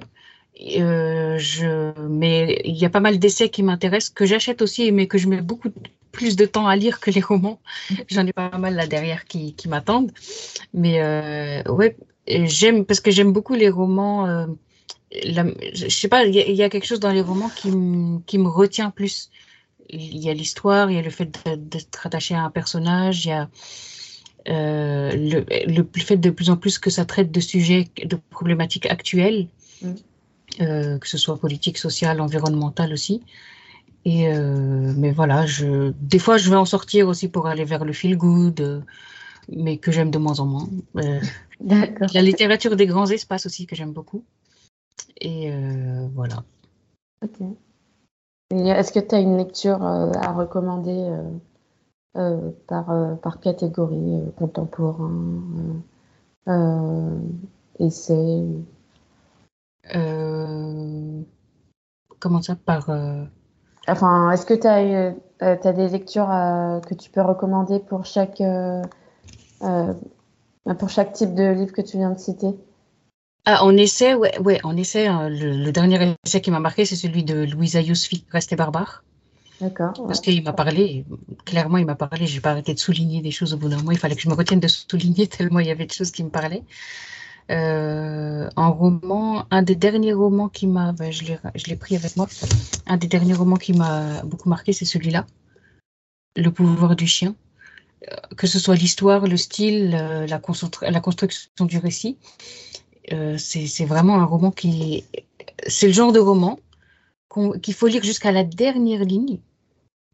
Je, 0.59 1.91
mais 2.07 2.61
il 2.65 2.75
y 2.75 2.85
a 2.85 2.89
pas 2.89 2.99
mal 2.99 3.19
d'essais 3.19 3.49
qui 3.49 3.63
m'intéressent, 3.63 4.13
que 4.13 4.25
j'achète 4.25 4.61
aussi, 4.61 4.91
mais 4.91 5.07
que 5.07 5.17
je 5.17 5.27
mets 5.27 5.41
beaucoup 5.41 5.69
plus 6.11 6.35
de 6.35 6.45
temps 6.45 6.67
à 6.67 6.75
lire 6.75 6.99
que 6.99 7.11
les 7.11 7.21
romans. 7.21 7.59
J'en 8.09 8.25
ai 8.25 8.33
pas 8.33 8.57
mal 8.57 8.75
là 8.75 8.87
derrière 8.87 9.25
qui, 9.25 9.53
qui 9.53 9.69
m'attendent. 9.69 10.11
Mais 10.73 11.01
ouais, 11.69 11.95
j'aime 12.27 12.85
parce 12.85 12.99
que 12.99 13.11
j'aime 13.11 13.31
beaucoup 13.31 13.55
les 13.55 13.69
romans. 13.69 14.47
La, 15.23 15.43
je 15.73 15.89
sais 15.89 16.07
pas, 16.07 16.25
il 16.25 16.35
y, 16.35 16.53
y, 16.53 16.61
a 16.61 16.69
quelque 16.69 16.85
chose 16.85 16.99
dans 16.99 17.11
les 17.11 17.21
romans 17.21 17.49
qui, 17.49 17.71
qui 18.27 18.37
me 18.37 18.47
retient 18.47 18.91
plus 18.91 19.31
il 19.89 20.17
y 20.17 20.29
a 20.29 20.33
l'histoire, 20.33 20.91
il 20.91 20.95
y 20.95 20.99
a 20.99 21.01
le 21.01 21.09
fait 21.09 21.29
d'être 21.57 22.05
attaché 22.05 22.35
à 22.35 22.43
un 22.43 22.49
personnage, 22.49 23.25
il 23.25 23.29
y 23.29 23.31
a 23.31 23.49
euh, 24.47 25.11
le, 25.11 25.45
le, 25.67 26.01
fait 26.01 26.17
de 26.17 26.29
plus 26.29 26.49
en 26.49 26.57
plus 26.57 26.79
que 26.79 26.89
ça 26.89 27.05
traite 27.05 27.31
de 27.31 27.39
sujets, 27.39 27.87
de 28.03 28.17
problématiques 28.29 28.85
actuelles, 28.85 29.47
mm. 29.81 29.93
Euh, 30.61 30.97
que 30.97 31.07
ce 31.07 31.17
soit 31.17 31.37
politique, 31.37 31.77
sociale, 31.77 32.21
environnementale 32.21 32.93
aussi. 32.93 33.23
Et 34.05 34.33
euh, 34.33 34.93
mais 34.95 35.11
voilà, 35.11 35.45
je, 35.45 35.91
des 35.99 36.19
fois 36.19 36.37
je 36.37 36.49
vais 36.49 36.55
en 36.55 36.65
sortir 36.65 37.07
aussi 37.07 37.27
pour 37.27 37.47
aller 37.47 37.65
vers 37.65 37.83
le 37.83 37.93
feel 37.93 38.17
good, 38.17 38.83
mais 39.51 39.77
que 39.77 39.91
j'aime 39.91 40.11
de 40.11 40.17
moins 40.17 40.39
en 40.39 40.45
moins. 40.45 40.69
la 41.61 42.21
littérature 42.21 42.75
des 42.75 42.85
grands 42.85 43.07
espaces 43.07 43.45
aussi 43.45 43.65
que 43.65 43.75
j'aime 43.75 43.91
beaucoup. 43.91 44.23
Et 45.19 45.51
voilà. 46.13 46.43
Ok. 47.21 47.41
Est-ce 48.51 48.91
que 48.91 48.99
tu 48.99 49.13
as 49.13 49.19
une 49.19 49.37
lecture 49.37 49.85
euh, 49.85 50.11
à 50.15 50.31
recommander 50.31 50.89
euh, 50.91 51.29
euh, 52.17 52.49
par, 52.67 53.19
par 53.19 53.39
catégorie, 53.39 54.23
contemporain, 54.37 55.43
essai 57.79 58.43
Comment 62.19 62.41
ça 62.41 62.55
Par. 62.55 62.89
Enfin, 63.87 64.31
est-ce 64.31 64.45
que 64.45 64.53
tu 64.53 64.67
as, 64.67 65.13
as, 65.39 65.73
des 65.73 65.89
lectures 65.89 66.27
que 66.27 66.93
tu 66.93 67.09
peux 67.09 67.21
recommander 67.21 67.79
pour 67.79 68.05
chaque, 68.05 68.41
pour 69.59 70.89
chaque 70.89 71.13
type 71.13 71.33
de 71.33 71.51
livre 71.51 71.71
que 71.71 71.81
tu 71.81 71.97
viens 71.97 72.11
de 72.11 72.19
citer? 72.19 72.55
Ah, 73.45 73.61
on 73.63 73.75
essaie, 73.77 74.13
ouais, 74.13 74.37
ouais, 74.39 74.59
on 74.63 74.77
essaie. 74.77 75.07
Hein. 75.07 75.27
le, 75.29 75.71
dernier 75.71 76.15
essai 76.23 76.39
qui 76.41 76.51
m'a 76.51 76.59
marqué, 76.59 76.85
c'est 76.85 76.95
celui 76.95 77.23
de 77.23 77.45
Louisa 77.45 77.81
Yousfi, 77.81 78.25
Rester 78.31 78.55
barbare. 78.55 79.03
D'accord. 79.61 79.93
Parce 80.07 80.21
qu'il 80.21 80.43
m'a 80.43 80.53
parlé, 80.53 81.05
clairement, 81.45 81.77
il 81.77 81.85
m'a 81.85 81.95
parlé. 81.95 82.27
J'ai 82.27 82.41
pas 82.41 82.51
arrêté 82.51 82.73
de 82.73 82.79
souligner 82.79 83.21
des 83.21 83.31
choses 83.31 83.53
au 83.53 83.57
bout 83.57 83.67
d'un 83.67 83.77
moment. 83.77 83.91
Il 83.91 83.97
fallait 83.97 84.15
que 84.15 84.21
je 84.21 84.29
me 84.29 84.35
retienne 84.35 84.59
de 84.59 84.67
souligner 84.67 85.27
tellement 85.37 85.59
il 85.59 85.67
y 85.67 85.71
avait 85.71 85.85
de 85.85 85.91
choses 85.91 86.11
qui 86.11 86.23
me 86.23 86.29
parlaient. 86.29 86.63
Euh, 87.49 88.49
en 88.55 88.71
roman, 88.71 89.45
un 89.49 89.63
des 89.63 89.75
derniers 89.75 90.13
romans 90.13 90.49
qui 90.49 90.67
m'a, 90.67 90.93
je 91.11 91.67
l'ai 91.67 91.75
pris 91.75 91.95
avec 91.95 92.15
moi. 92.15 92.27
Un 92.85 92.97
des 92.97 93.07
derniers 93.07 93.33
romans 93.33 93.57
qui 93.57 93.73
m'a 93.73 94.21
beaucoup 94.23 94.49
marqué, 94.49 94.73
c'est 94.73 94.85
celui-là, 94.85 95.25
Le 96.35 96.49
pouvoir 96.49 96.95
du 96.95 97.07
chien. 97.07 97.35
Euh, 98.09 98.15
que 98.37 98.47
ce 98.47 98.59
soit 98.59 98.75
l'histoire, 98.75 99.27
le 99.27 99.37
style, 99.37 99.91
la, 99.91 100.27
la 100.27 100.99
construction 101.01 101.65
du 101.65 101.77
récit. 101.77 102.17
Euh, 103.11 103.37
c'est 103.37 103.85
vraiment 103.85 104.19
un 104.19 104.25
roman 104.25 104.51
qui. 104.51 105.03
C'est 105.67 105.87
le 105.87 105.93
genre 105.93 106.11
de 106.11 106.19
roman 106.19 106.59
qu'il 107.61 107.73
faut 107.73 107.87
lire 107.87 108.03
jusqu'à 108.03 108.31
la 108.31 108.43
dernière 108.43 109.03
ligne 109.03 109.39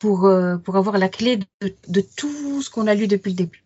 euh, 0.03 0.57
pour 0.57 0.75
avoir 0.75 0.97
la 0.97 1.09
clé 1.09 1.39
de, 1.61 2.01
tout 2.01 2.61
ce 2.61 2.69
qu'on 2.69 2.87
a 2.87 2.95
lu 2.95 3.07
depuis 3.07 3.31
le 3.31 3.35
début. 3.35 3.64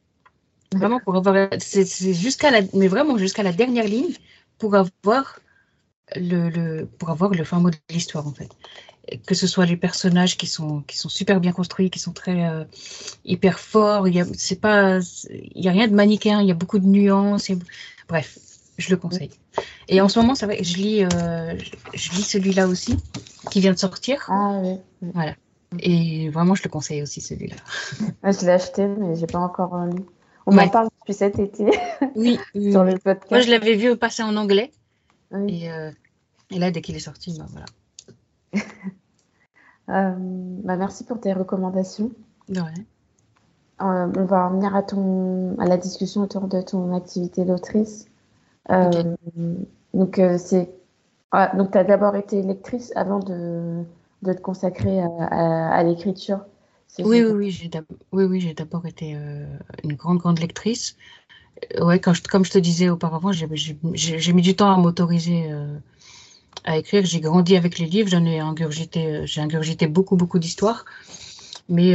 Vraiment, 0.75 0.99
pour 0.99 1.15
avoir. 1.15 1.49
C'est 1.59 2.13
jusqu'à 2.13 2.51
la. 2.51 2.61
Mais 2.73 2.87
vraiment, 2.87 3.17
jusqu'à 3.17 3.43
la 3.43 3.51
dernière 3.51 3.85
ligne 3.85 4.13
pour 4.59 4.75
avoir 4.75 5.39
le, 6.15 6.49
le, 6.49 6.85
pour 6.85 7.09
avoir 7.09 7.31
le 7.31 7.43
fin 7.43 7.59
mot 7.59 7.69
de 7.69 7.77
l'histoire, 7.89 8.27
en 8.27 8.33
fait. 8.33 8.49
Que 9.25 9.33
ce 9.33 9.47
soit 9.47 9.65
les 9.65 9.77
personnages 9.77 10.37
qui 10.37 10.45
sont, 10.45 10.81
qui 10.81 10.97
sont 10.97 11.09
super 11.09 11.39
bien 11.39 11.51
construits, 11.51 11.89
qui 11.89 11.97
sont 11.97 12.13
très 12.13 12.47
euh, 12.47 12.63
hyper 13.25 13.59
forts. 13.59 14.07
Il 14.07 14.13
n'y 14.13 14.21
a, 14.21 14.25
pas, 14.61 14.99
il 15.29 15.63
y 15.63 15.67
a 15.67 15.71
rien 15.71 15.87
de 15.87 15.95
manichéen, 15.95 16.41
il 16.41 16.47
y 16.47 16.51
a 16.51 16.55
beaucoup 16.55 16.77
de 16.77 16.85
nuances. 16.85 17.49
bref, 18.07 18.37
je 18.77 18.91
le 18.91 18.97
conseille. 18.97 19.31
Et 19.87 20.01
en 20.01 20.09
ce 20.09 20.19
moment, 20.19 20.35
ça 20.35 20.45
va, 20.45 20.53
je 20.61 20.75
lis, 20.75 21.03
euh, 21.03 21.57
je, 21.93 22.11
lis 22.11 22.23
celui-là 22.23 22.67
aussi, 22.67 22.97
qui 23.49 23.61
vient 23.61 23.73
de 23.73 23.79
sortir. 23.79 24.25
Ah 24.27 24.59
oui. 24.61 24.75
Voilà. 25.01 25.35
Et 25.79 26.29
vraiment, 26.29 26.53
je 26.53 26.63
le 26.63 26.69
conseille 26.69 27.01
aussi, 27.01 27.21
celui-là. 27.21 27.55
je 28.23 28.45
l'ai 28.45 28.51
acheté, 28.51 28.85
mais 28.85 29.15
j'ai 29.15 29.27
pas 29.27 29.39
encore 29.39 29.75
lu. 29.85 30.03
On 30.49 30.55
m'en 30.55 30.69
parle 30.69 30.89
depuis 30.99 31.13
cet 31.13 31.39
été. 31.39 31.69
Oui. 32.15 32.39
sur 32.71 32.83
le 32.83 32.97
podcast. 32.97 33.31
Moi, 33.31 33.41
je 33.41 33.49
l'avais 33.49 33.75
vu 33.75 33.95
passer 33.95 34.23
en 34.23 34.35
anglais. 34.35 34.71
Et, 35.47 35.71
euh, 35.71 35.91
et, 36.49 36.57
là, 36.57 36.71
dès 36.71 36.81
qu'il 36.81 36.95
est 36.95 36.99
sorti, 36.99 37.37
ben, 37.37 37.45
voilà. 37.49 37.65
Euh, 39.89 40.13
bah, 40.15 40.75
merci 40.75 41.03
pour 41.03 41.19
tes 41.19 41.33
recommandations. 41.33 42.11
Ouais. 42.47 42.85
on 43.79 44.25
va 44.25 44.47
revenir 44.47 44.75
à, 44.75 44.83
ton, 44.83 45.57
à 45.57 45.65
la 45.65 45.77
discussion 45.77 46.21
autour 46.21 46.47
de 46.47 46.61
ton 46.61 46.95
activité 46.95 47.43
d'autrice. 47.43 48.05
Euh, 48.69 49.15
donc, 49.95 50.19
euh, 50.19 50.37
c'est. 50.37 50.69
Ah, 51.31 51.55
donc, 51.55 51.71
tu 51.71 51.77
as 51.79 51.83
d'abord 51.83 52.15
été 52.15 52.43
lectrice 52.43 52.93
avant 52.95 53.17
de, 53.17 53.83
de 54.21 54.33
te 54.33 54.41
consacrer 54.41 55.01
à, 55.01 55.81
l'écriture. 55.81 56.45
Oui, 56.97 57.21
oui, 57.21 57.31
oui, 57.31 57.51
j'ai 57.51 57.69
oui, 58.11 58.23
oui, 58.23 58.53
d'abord 58.53 58.85
été 58.85 59.13
euh, 59.15 59.45
une 59.83 59.93
grande, 59.93 60.17
grande 60.17 60.39
lectrice. 60.39 60.97
Ouais, 61.79 61.99
quand 61.99 62.13
je, 62.13 62.23
comme 62.23 62.43
je 62.43 62.51
te 62.51 62.57
disais 62.57 62.89
auparavant, 62.89 63.31
j'ai 63.31 64.33
mis 64.33 64.41
du 64.41 64.55
temps 64.55 64.73
à 64.73 64.77
m'autoriser 64.77 65.49
à 66.63 66.77
écrire. 66.77 67.05
J'ai 67.05 67.19
grandi 67.19 67.57
avec 67.57 67.79
les 67.79 67.85
livres, 67.85 68.09
j'en 68.09 68.25
ai 68.25 68.39
ingurgité, 68.39 69.21
j'ai 69.25 69.41
ingurgité 69.41 69.87
beaucoup, 69.87 70.15
beaucoup 70.15 70.39
d'histoires. 70.39 70.85
Mais 71.67 71.93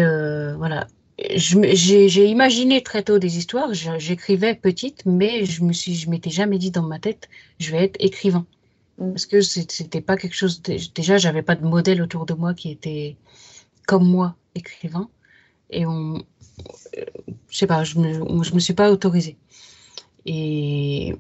voilà, 0.57 0.87
j'ai 1.19 2.27
imaginé 2.27 2.83
très 2.83 3.03
tôt 3.03 3.19
des 3.19 3.39
histoires, 3.39 3.73
j'écrivais 3.73 4.55
petite, 4.55 5.05
mais 5.07 5.45
je 5.45 5.63
me 5.63 5.73
suis, 5.73 5.95
je 5.95 6.11
m'étais 6.11 6.31
jamais 6.31 6.59
dit 6.59 6.71
dans 6.71 6.83
ma 6.83 6.99
tête, 6.99 7.29
je 7.59 7.71
vais 7.71 7.85
être 7.85 7.97
écrivain. 8.01 8.47
Mm. 8.99 9.11
Parce 9.13 9.27
que 9.27 9.41
c'était 9.41 10.01
pas 10.01 10.17
quelque 10.17 10.35
chose, 10.35 10.63
déjà, 10.95 11.19
j'avais 11.19 11.43
pas 11.43 11.55
de 11.55 11.65
modèle 11.65 12.03
autour 12.03 12.27
de 12.27 12.35
moi 12.35 12.55
qui 12.55 12.71
était 12.71 13.17
comme 13.87 14.09
moi, 14.09 14.37
écrivain. 14.55 15.09
Et 15.71 15.87
on, 15.87 16.23
je 17.49 17.57
sais 17.57 17.67
pas, 17.67 17.85
je 17.85 17.99
me, 17.99 18.43
je 18.43 18.55
me 18.55 18.61
suis 18.61 18.75
pas 18.75 18.91
autorisée. 18.91 19.37
Et, 20.27 21.15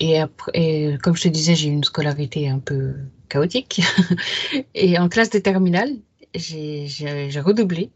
et 0.00 0.18
après, 0.18 0.98
comme 1.02 1.16
je 1.16 1.22
te 1.22 1.28
disais, 1.28 1.54
j'ai 1.54 1.68
eu 1.68 1.72
une 1.72 1.84
scolarité 1.84 2.48
un 2.48 2.58
peu 2.58 2.94
chaotique. 3.28 3.82
et 4.74 4.98
en 4.98 5.08
classe 5.08 5.30
de 5.30 5.38
terminale, 5.38 5.90
j'ai 6.34 7.40
redoublé. 7.40 7.90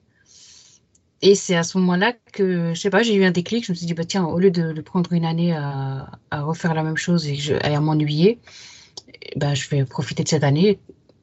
Et 1.23 1.35
c'est 1.35 1.57
à 1.57 1.63
ce 1.63 1.79
moment-là 1.79 2.13
que, 2.33 2.75
je 2.75 2.81
sais 2.81 2.91
pas, 2.91 3.03
j'ai 3.03 3.15
eu 3.15 3.25
un 3.25 3.31
déclic. 3.31 3.65
Je 3.65 3.73
me 3.73 3.77
suis 3.77 3.87
dit, 3.87 3.95
bah, 3.95 4.05
tiens, 4.05 4.27
au 4.27 4.39
lieu 4.39 4.51
de, 4.51 4.79
prendre 4.83 5.13
une 5.13 5.25
année 5.25 5.55
à, 5.55 6.11
refaire 6.31 6.75
la 6.75 6.83
même 6.83 6.99
chose 6.99 7.27
et, 7.27 7.39
à 7.63 7.81
m'ennuyer, 7.81 8.39
bah, 9.37 9.55
je 9.55 9.69
vais 9.71 9.85
profiter 9.87 10.23
de 10.23 10.29
cette 10.29 10.45
année 10.45 10.79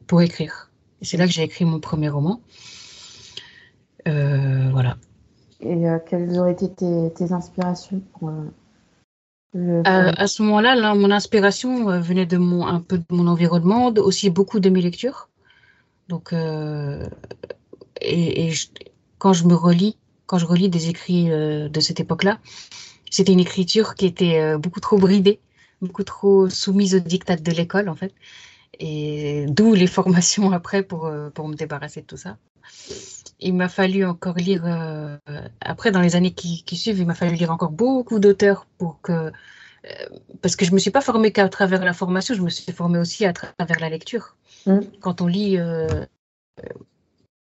pour 0.08 0.21
écrire. 0.21 0.71
Et 1.01 1.06
c'est 1.06 1.17
là 1.17 1.27
que 1.27 1.32
j'ai 1.32 1.43
écrit 1.43 1.65
mon 1.65 1.80
premier 1.80 2.10
roman. 2.10 2.41
Euh, 4.07 4.69
voilà. 4.71 4.97
Et 5.59 5.87
euh, 5.87 5.99
quelles 6.05 6.37
auraient 6.39 6.53
été 6.53 6.71
tes, 6.71 7.11
tes 7.15 7.31
inspirations 7.31 8.01
pour, 8.13 8.29
euh. 8.29 9.81
À 9.83 10.27
ce 10.27 10.43
moment-là, 10.43 10.75
là, 10.75 10.95
mon 10.95 11.11
inspiration 11.11 11.99
venait 11.99 12.25
de 12.25 12.37
mon, 12.37 12.65
un 12.65 12.79
peu 12.79 12.97
de 12.97 13.03
mon 13.09 13.27
environnement, 13.27 13.87
aussi 13.97 14.29
beaucoup 14.29 14.61
de 14.61 14.69
mes 14.69 14.81
lectures. 14.81 15.27
Donc, 16.07 16.31
et, 16.31 17.05
et 18.45 18.51
je, 18.51 18.67
quand 19.17 19.33
je 19.33 19.45
me 19.45 19.53
relis, 19.53 19.97
quand 20.25 20.37
je 20.37 20.45
relis 20.45 20.69
des 20.69 20.87
écrits 20.87 21.25
de 21.25 21.79
cette 21.81 21.99
époque-là, 21.99 22.39
c'était 23.09 23.33
une 23.33 23.41
écriture 23.41 23.95
qui 23.95 24.05
était 24.05 24.57
beaucoup 24.57 24.79
trop 24.79 24.97
bridée, 24.97 25.41
beaucoup 25.81 26.05
trop 26.05 26.47
soumise 26.47 26.95
aux 26.95 26.99
dictats 26.99 27.35
de 27.35 27.51
l'école, 27.51 27.89
en 27.89 27.95
fait. 27.95 28.13
Et 28.79 29.47
d'où 29.49 29.73
les 29.73 29.87
formations 29.87 30.51
après 30.53 30.81
pour, 30.81 31.11
pour 31.33 31.49
me 31.49 31.55
débarrasser 31.55 31.99
de 31.99 32.05
tout 32.05 32.15
ça. 32.15 32.37
Il 33.41 33.56
m'a 33.56 33.69
fallu 33.69 34.06
encore 34.06 34.36
lire, 34.36 34.63
après, 35.62 35.91
dans 35.91 36.01
les 36.01 36.15
années 36.15 36.34
qui, 36.34 36.63
qui, 36.63 36.77
suivent, 36.77 36.99
il 36.99 37.08
m'a 37.08 37.15
fallu 37.15 37.36
lire 37.36 37.51
encore 37.51 37.71
beaucoup 37.71 38.19
d'auteurs 38.19 38.67
pour 38.77 39.01
que. 39.01 39.32
parce 40.41 40.56
que 40.56 40.63
je 40.63 40.69
ne 40.69 40.75
me 40.75 40.80
suis 40.80 40.91
pas 40.91 41.01
formée 41.01 41.32
qu'à 41.32 41.49
travers 41.49 41.84
la 41.84 41.93
formation, 41.93 42.36
je 42.36 42.41
me 42.41 42.49
suis 42.49 42.71
formée 42.71 42.99
aussi 42.99 43.25
à 43.25 43.34
travers 43.34 43.80
la 43.80 43.89
lecture. 43.89 44.36
Mmh. 44.67 44.80
Quand 44.99 45.21
on 45.21 45.27
lit 45.27 45.58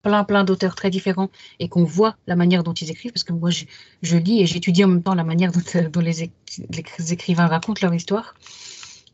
plein, 0.03 0.25
plein 0.25 0.45
d'auteurs 0.45 0.75
très 0.75 0.91
différents 0.91 1.31
et 1.59 1.69
qu'on 1.69 1.85
voit 1.85 2.17
la 2.27 2.37
manière 2.37 2.63
dont 2.63 2.73
ils 2.73 2.91
écrivent, 2.91 3.13
parce 3.13 3.25
que 3.25 3.33
moi, 3.33 3.51
je, 3.51 3.65
je 4.03 4.17
lis 4.17 4.41
et 4.41 4.47
j'étudie 4.47 4.85
en 4.85 4.89
même 4.89 5.03
temps 5.03 5.15
la 5.15 5.25
manière 5.25 5.53
dont, 5.53 5.61
euh, 5.77 5.89
dont 5.89 6.01
les, 6.01 6.31
les, 6.71 7.13
écrivains 7.13 7.47
racontent 7.47 7.81
leur 7.83 7.95
histoire. 7.95 8.35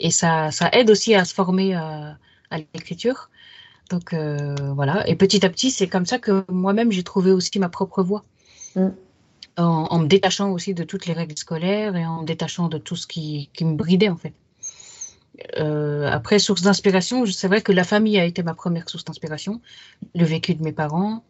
Et 0.01 0.11
ça, 0.11 0.51
ça 0.51 0.69
aide 0.73 0.91
aussi 0.91 1.15
à 1.15 1.25
se 1.25 1.35
former 1.35 1.75
à, 1.75 2.19
à 2.51 2.59
l'écriture. 2.59 3.31
Donc 3.91 4.13
euh, 4.13 4.55
voilà. 4.75 5.09
Et 5.09 5.17
petit 5.17 5.45
à 5.45 5.51
petit, 5.51 5.71
c'est 5.71 5.89
comme 5.89 6.07
ça 6.07 6.19
que 6.19 6.45
moi-même, 6.51 6.91
j'ai 6.91 7.03
trouvé 7.03 7.33
aussi 7.33 7.59
ma 7.59 7.69
propre 7.69 8.03
voix. 8.03 8.25
Mm. 8.77 8.89
En, 9.57 9.87
en, 9.91 9.99
me 10.01 10.07
détachant 10.07 10.51
aussi 10.51 10.75
de 10.75 10.83
toutes 10.83 11.07
les 11.07 11.13
règles 11.13 11.39
scolaires 11.39 11.95
et 11.95 12.05
en 12.05 12.23
me 12.23 12.27
détachant 12.27 12.69
de 12.69 12.79
tout 12.79 12.97
ce 12.97 13.07
qui, 13.07 13.51
qui 13.53 13.65
me 13.65 13.77
bridait, 13.77 14.09
en 14.09 14.17
fait. 14.17 14.33
Euh, 15.59 16.09
après, 16.11 16.39
source 16.39 16.63
d'inspiration, 16.63 17.25
c'est 17.27 17.47
vrai 17.47 17.61
que 17.61 17.71
la 17.71 17.85
famille 17.85 18.19
a 18.19 18.25
été 18.25 18.43
ma 18.43 18.55
première 18.55 18.89
source 18.89 19.05
d'inspiration. 19.05 19.61
Le 20.15 20.25
vécu 20.25 20.55
de 20.55 20.63
mes 20.63 20.73
parents, 20.73 21.23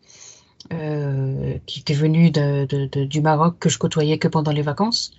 euh, 0.72 1.58
qui 1.66 1.80
étaient 1.80 1.94
venus 1.94 2.32
de, 2.32 2.64
de, 2.64 2.86
de, 2.86 3.04
du 3.04 3.20
Maroc, 3.20 3.56
que 3.58 3.68
je 3.68 3.78
côtoyais 3.78 4.18
que 4.18 4.28
pendant 4.28 4.52
les 4.52 4.62
vacances. 4.62 5.12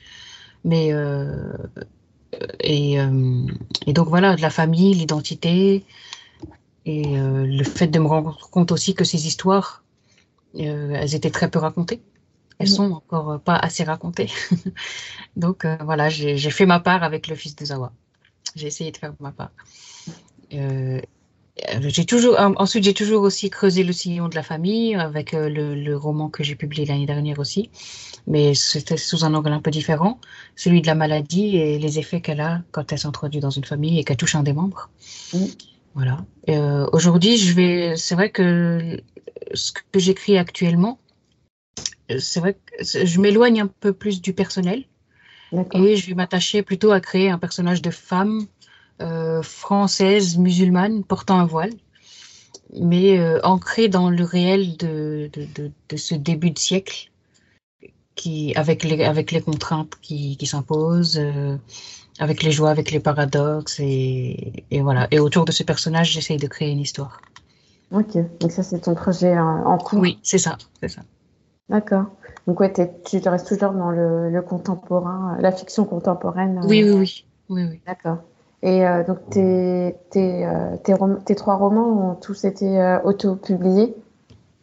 Mais 0.64 0.92
euh, 0.92 1.54
et, 2.60 2.98
et, 3.86 3.94
donc 3.94 4.08
voilà, 4.10 4.36
de 4.36 4.42
la 4.42 4.50
famille, 4.50 4.96
l'identité 4.96 5.84
et 6.86 7.18
euh, 7.18 7.46
le 7.46 7.64
fait 7.64 7.88
de 7.88 8.00
me 8.00 8.08
rendre 8.08 8.50
compte 8.52 8.72
aussi 8.72 8.94
que 8.94 9.04
ces 9.04 9.28
histoires, 9.28 9.84
elles 10.58 11.16
étaient 11.16 11.32
très 11.32 11.50
peu 11.50 11.60
racontées. 11.60 12.02
Elles 12.58 12.70
sont 12.70 12.92
encore 12.92 13.42
pas 13.42 13.56
assez 13.56 13.84
racontées. 13.84 14.30
donc 15.36 15.66
voilà, 15.82 16.08
j'ai 16.08 16.50
fait 16.50 16.66
ma 16.66 16.80
part 16.80 17.04
avec 17.04 17.28
le 17.28 17.36
fils 17.36 17.56
de 17.56 17.66
Zawa. 17.66 17.92
J'ai 18.56 18.68
essayé 18.68 18.92
de 18.92 18.98
faire 18.98 19.14
ma 19.20 19.32
part. 19.32 19.52
Euh, 20.54 21.02
j'ai 21.88 22.06
toujours, 22.06 22.38
ensuite, 22.38 22.84
j'ai 22.84 22.94
toujours 22.94 23.22
aussi 23.22 23.50
creusé 23.50 23.84
le 23.84 23.94
sillon 23.94 24.28
de 24.28 24.36
la 24.36 24.44
famille 24.44 24.94
avec 24.96 25.34
euh, 25.34 25.48
le, 25.48 25.74
le, 25.74 25.96
roman 25.96 26.30
que 26.30 26.44
j'ai 26.44 26.56
publié 26.56 26.86
l'année 26.86 27.06
dernière 27.06 27.40
aussi, 27.40 27.70
mais 28.28 28.54
c'était 28.54 28.98
sous 28.98 29.24
un 29.24 29.34
angle 29.34 29.54
un 29.54 29.62
peu 29.62 29.72
différent, 29.72 30.20
celui 30.58 30.82
de 30.82 30.88
la 30.88 30.96
maladie 30.96 31.56
et 31.56 31.80
les 31.80 31.98
effets 31.98 32.20
qu'elle 32.20 32.42
a 32.42 32.62
quand 32.72 32.92
elle 32.92 33.00
s'introduit 33.00 33.40
dans 33.40 33.52
une 33.52 33.64
famille 33.64 34.00
et 34.00 34.04
qu'elle 34.04 34.18
touche 34.18 34.36
un 34.36 34.44
des 34.44 34.52
membres. 34.52 34.90
Mm. 35.34 35.46
Voilà. 35.96 36.26
Euh, 36.50 36.88
Aujourd'hui, 36.92 37.38
je 37.38 37.54
vais, 37.54 37.96
c'est 37.96 38.16
vrai 38.16 38.30
que 38.30 39.02
ce 39.54 39.72
que 39.72 40.00
j'écris 40.00 40.38
actuellement, 40.38 41.00
c'est 42.20 42.40
vrai 42.42 42.54
que 42.54 42.84
je 42.84 43.20
m'éloigne 43.20 43.62
un 43.62 43.68
peu 43.68 43.94
plus 43.94 44.22
du 44.22 44.34
personnel 44.34 44.84
et 45.74 45.96
je 45.96 46.08
vais 46.08 46.14
m'attacher 46.14 46.64
plutôt 46.64 46.92
à 46.92 47.00
créer 47.00 47.30
un 47.30 47.38
personnage 47.40 47.82
de 47.82 47.92
femme 47.92 48.46
euh, 49.02 49.42
française, 49.42 50.38
musulmane, 50.38 51.04
portant 51.04 51.40
un 51.40 51.46
voile, 51.46 51.74
mais 52.78 53.18
euh, 53.18 53.40
ancré 53.44 53.88
dans 53.88 54.10
le 54.10 54.24
réel 54.24 54.76
de, 54.78 55.30
de, 55.32 55.46
de, 55.56 55.72
de, 55.90 55.98
ce 55.98 56.16
début 56.16 56.52
de 56.52 56.60
siècle, 56.60 57.12
qui, 58.16 58.54
avec, 58.56 58.84
les, 58.84 59.04
avec 59.04 59.32
les 59.32 59.42
contraintes 59.42 59.94
qui, 60.02 60.36
qui 60.38 60.46
s'imposent, 60.46 61.20
euh, 61.20 61.58
avec 62.20 62.44
les 62.44 62.52
joies, 62.52 62.70
avec 62.70 62.92
les 62.92 63.00
paradoxes, 63.00 63.80
et, 63.80 64.64
et, 64.72 64.82
voilà. 64.82 65.08
Et 65.12 65.20
autour 65.20 65.46
de 65.46 65.52
ce 65.52 65.64
personnage, 65.64 66.12
j'essaye 66.12 66.38
de 66.38 66.48
créer 66.48 66.72
une 66.72 66.80
histoire. 66.80 67.22
Ok, 67.92 68.18
donc 68.40 68.52
ça 68.52 68.64
c'est 68.64 68.80
ton 68.80 68.96
projet 68.96 69.38
en 69.38 69.78
cours. 69.78 70.00
Oui, 70.00 70.20
c'est 70.24 70.38
ça, 70.38 70.58
c'est 70.82 70.90
ça. 70.90 71.02
D'accord. 71.70 72.06
Donc 72.48 72.60
ouais, 72.60 72.72
tu 72.74 73.18
restes 73.28 73.48
toujours 73.48 73.72
dans 73.72 73.90
le, 73.90 74.30
le, 74.30 74.42
contemporain, 74.42 75.38
la 75.40 75.52
fiction 75.52 75.86
contemporaine. 75.86 76.62
Oui, 76.66 76.84
oui, 76.84 76.92
oui. 76.92 77.26
oui, 77.50 77.66
oui. 77.70 77.82
D'accord. 77.86 78.18
Et 78.62 78.86
euh, 78.86 79.04
donc 79.04 79.30
tes, 79.30 79.96
tes, 80.10 80.46
euh, 80.46 80.76
tes, 80.84 80.94
tes, 81.26 81.36
trois 81.36 81.56
romans 81.56 82.12
ont 82.12 82.16
tous 82.16 82.46
été 82.46 82.80
euh, 82.80 83.00
auto-publiés? 83.02 83.96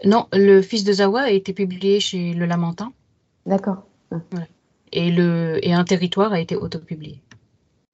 Non, 0.04 0.26
Le 0.32 0.60
Fils 0.62 0.82
de 0.84 0.92
Zawa 0.92 1.22
a 1.22 1.30
été 1.30 1.52
publié 1.52 2.00
chez 2.00 2.34
Le 2.34 2.46
Lamentin. 2.46 2.92
D'accord. 3.46 3.84
Voilà. 4.10 4.46
Et, 4.92 5.10
le, 5.10 5.58
et 5.62 5.72
Un 5.72 5.84
Territoire 5.84 6.32
a 6.32 6.40
été 6.40 6.56
auto-publié. 6.56 7.20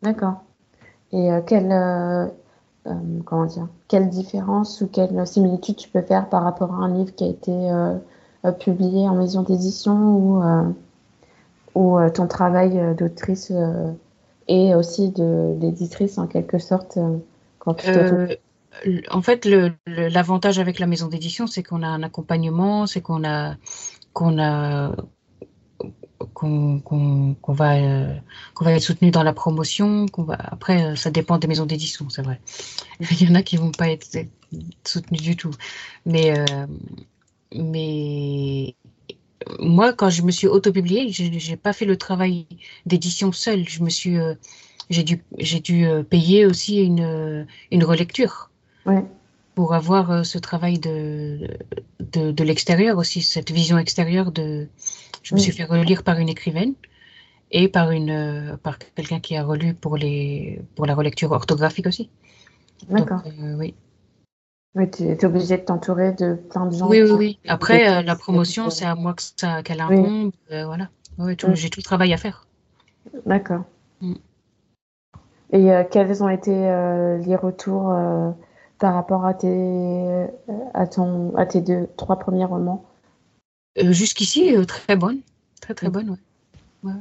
D'accord. 0.02 0.42
Et 1.12 1.30
quelle, 1.46 2.30
comment 3.24 3.46
dire, 3.46 3.68
quelle 3.88 4.08
différence 4.08 4.80
ou 4.80 4.86
quelle 4.86 5.26
similitude 5.26 5.76
tu 5.76 5.88
peux 5.88 6.02
faire 6.02 6.28
par 6.28 6.44
rapport 6.44 6.74
à 6.74 6.76
un 6.76 6.94
livre 6.94 7.14
qui 7.14 7.24
a 7.24 7.28
été 7.28 7.70
euh, 8.44 8.52
publié 8.52 9.08
en 9.08 9.16
maison 9.16 9.42
d'édition 9.42 10.16
ou, 10.16 10.42
euh, 10.44 10.62
ou 11.74 11.98
euh, 11.98 12.08
ton 12.08 12.28
travail 12.28 12.94
d'autrice 12.96 13.52
et 14.46 14.76
aussi 14.76 15.10
d'éditrice 15.10 16.18
en 16.18 16.28
quelque 16.28 16.58
sorte 16.58 16.98
en 17.66 19.22
fait, 19.22 19.48
l'avantage 19.86 20.60
avec 20.60 20.78
la 20.78 20.86
maison 20.86 21.08
d'édition, 21.08 21.48
c'est 21.48 21.64
qu'on 21.64 21.82
a 21.82 21.88
un 21.88 22.04
accompagnement, 22.04 22.86
c'est 22.86 23.00
qu'on 23.00 23.24
a 23.24 23.56
qu'on 24.12 24.38
a 24.38 24.92
qu'on 26.34 26.80
qu 26.80 27.52
va 27.52 27.76
euh, 27.76 28.14
va 28.60 28.72
être 28.72 28.82
soutenu 28.82 29.10
dans 29.10 29.22
la 29.22 29.32
promotion 29.32 30.06
va 30.16 30.36
après 30.38 30.96
ça 30.96 31.10
dépend 31.10 31.38
des 31.38 31.46
maisons 31.46 31.66
d'édition 31.66 32.08
c'est 32.10 32.22
vrai 32.22 32.40
il 33.10 33.22
y 33.22 33.30
en 33.30 33.34
a 33.34 33.42
qui 33.42 33.56
vont 33.56 33.70
pas 33.70 33.88
être 33.88 34.06
soutenus 34.84 35.22
du 35.22 35.36
tout 35.36 35.54
mais 36.04 36.38
euh, 36.38 36.66
mais 37.54 38.74
moi, 39.60 39.92
quand 39.92 40.10
je 40.10 40.22
me 40.22 40.30
suis 40.30 40.46
auto-publiée, 40.46 41.10
je 41.10 41.50
n'ai 41.50 41.56
pas 41.56 41.72
fait 41.72 41.84
le 41.84 41.96
travail 41.96 42.46
d'édition 42.86 43.32
seul. 43.32 43.68
Je 43.68 43.82
euh, 44.18 44.34
j'ai 44.90 45.02
dû, 45.02 45.22
dû 45.62 45.86
euh, 45.86 46.02
payer 46.02 46.46
aussi 46.46 46.82
une, 46.82 47.46
une 47.70 47.84
relecture 47.84 48.50
ouais. 48.86 49.04
Pour 49.58 49.74
avoir 49.74 50.12
euh, 50.12 50.22
ce 50.22 50.38
travail 50.38 50.78
de, 50.78 51.48
de, 51.98 52.30
de 52.30 52.44
l'extérieur 52.44 52.96
aussi, 52.96 53.22
cette 53.22 53.50
vision 53.50 53.76
extérieure 53.76 54.30
de. 54.30 54.68
Je 55.24 55.34
me 55.34 55.40
oui. 55.40 55.42
suis 55.42 55.50
fait 55.50 55.64
relire 55.64 56.04
par 56.04 56.18
une 56.20 56.28
écrivaine 56.28 56.74
et 57.50 57.66
par 57.66 57.90
une, 57.90 58.56
par 58.62 58.78
quelqu'un 58.78 59.18
qui 59.18 59.36
a 59.36 59.42
relu 59.42 59.74
pour 59.74 59.96
les, 59.96 60.62
pour 60.76 60.86
la 60.86 60.94
relecture 60.94 61.32
orthographique 61.32 61.88
aussi. 61.88 62.08
D'accord. 62.88 63.24
oui. 63.58 63.74
Oui, 64.76 64.88
tu 64.92 65.02
es 65.02 65.24
obligé 65.24 65.56
de 65.56 65.62
t'entourer 65.62 66.12
de 66.12 66.34
plein 66.34 66.66
de 66.66 66.76
gens. 66.76 66.88
Oui, 66.88 67.02
oui, 67.02 67.10
oui. 67.10 67.38
Après, 67.48 67.80
euh, 67.88 68.02
la 68.02 68.14
promotion, 68.14 68.70
c'est 68.70 68.84
à 68.84 68.94
moi 68.94 69.14
que 69.14 69.22
ça, 69.22 69.64
qu'elle 69.64 69.80
incombe. 69.80 70.30
Oui. 70.50 70.54
Euh, 70.54 70.66
voilà. 70.66 70.88
Ouais, 71.18 71.34
tout, 71.34 71.48
mm. 71.48 71.56
J'ai 71.56 71.68
tout 71.68 71.80
le 71.80 71.84
travail 71.90 72.12
à 72.12 72.16
faire. 72.16 72.46
D'accord. 73.26 73.64
Mm. 74.02 74.14
Et 75.50 75.72
euh, 75.72 75.82
quels 75.90 76.22
ont 76.22 76.28
été 76.28 76.52
euh, 76.54 77.18
les 77.18 77.34
retours 77.34 77.90
euh, 77.90 78.30
par 78.78 78.94
rapport 78.94 79.24
à 79.24 79.34
tes, 79.34 80.26
à, 80.74 80.86
ton, 80.86 81.34
à 81.36 81.46
tes 81.46 81.60
deux, 81.60 81.88
trois 81.96 82.18
premiers 82.18 82.44
romans 82.44 82.84
Jusqu'ici, 83.76 84.54
très 84.66 84.96
bonne. 84.96 85.20
Très, 85.60 85.74
très 85.74 85.88
bonne, 85.88 86.10
ouais. 86.10 86.92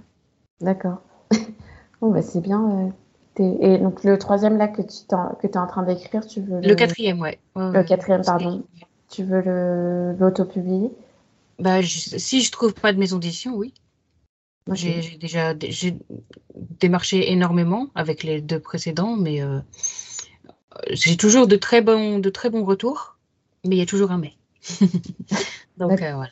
D'accord. 0.62 1.02
bon, 2.02 2.12
bah, 2.12 2.22
c'est 2.22 2.42
bien. 2.42 2.92
Et 3.40 3.78
donc, 3.78 4.04
le 4.04 4.18
troisième 4.18 4.58
là 4.58 4.68
que 4.68 4.82
tu 4.82 5.06
que 5.08 5.48
es 5.48 5.58
en 5.58 5.68
train 5.68 5.84
d'écrire, 5.84 6.26
tu 6.26 6.42
veux. 6.42 6.60
Le, 6.62 6.76
quatrième, 6.76 7.20
ouais. 7.20 7.38
le 7.56 7.84
quatrième, 7.84 8.24
pardon. 8.24 8.64
Tu 9.10 9.24
veux 9.24 10.16
l'auto-publier? 10.20 10.92
Bah, 11.60 11.82
Si 11.84 12.42
je 12.42 12.52
trouve 12.52 12.74
pas 12.74 12.94
de 12.94 13.00
maison 13.00 13.18
d'édition, 13.18 13.56
oui. 13.56 13.74
J'ai 14.74 15.18
déjà 15.18 15.54
démarché 16.80 17.32
énormément 17.32 17.88
avec 17.96 18.24
les 18.24 18.42
deux 18.42 18.60
précédents, 18.60 19.16
mais 19.16 19.42
euh, 19.42 19.60
j'ai 20.90 21.18
toujours 21.18 21.48
de 21.48 21.56
très 21.56 21.82
bons, 21.82 22.20
de 22.20 22.30
très 22.30 22.50
bons 22.50 22.64
retours, 22.64 23.18
mais 23.66 23.76
il 23.76 23.80
y 23.80 23.82
a 23.82 23.86
toujours 23.86 24.12
un 24.12 24.18
mais. 24.18 24.34
Donc 25.78 26.02
euh, 26.02 26.16
voilà. 26.16 26.32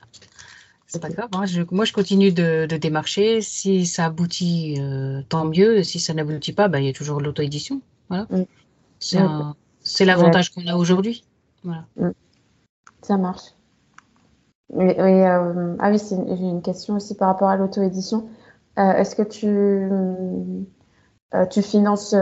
C'est 0.88 1.01
pas 1.01 1.10
grave. 1.10 1.29
Hein. 1.34 1.65
moi, 1.71 1.86
je 1.86 1.93
continue 1.93 2.31
de, 2.31 2.65
démarcher. 2.77 3.41
Si 3.41 3.86
ça 3.86 4.05
aboutit, 4.05 4.77
euh, 4.79 5.21
tant 5.27 5.45
mieux. 5.45 5.84
Si 5.84 5.99
ça 5.99 6.13
n'aboutit 6.13 6.53
pas, 6.53 6.67
bah, 6.67 6.79
il 6.79 6.86
y 6.86 6.89
a 6.89 6.93
toujours 6.93 7.19
l'auto-édition. 7.19 7.81
Voilà. 8.10 8.27
Mm. 8.29 9.53
C'est 9.81 10.05
l'avantage 10.05 10.51
qu'on 10.51 10.65
a 10.67 10.75
aujourd'hui. 10.75 11.25
Voilà. 11.63 11.86
Mm. 11.97 12.12
Ça 13.01 13.17
marche. 13.17 13.53
Euh, 14.73 15.75
ah 15.79 15.91
oui, 15.91 15.99
j'ai 16.10 16.15
une 16.15 16.62
question 16.62 16.95
aussi 16.95 17.15
par 17.15 17.27
rapport 17.27 17.49
à 17.49 17.58
l'auto-édition. 17.58 18.29
Est-ce 18.77 19.15
que 19.15 19.21
tu, 19.21 19.89
euh, 21.33 21.45
tu 21.45 21.61
finances 21.61 22.15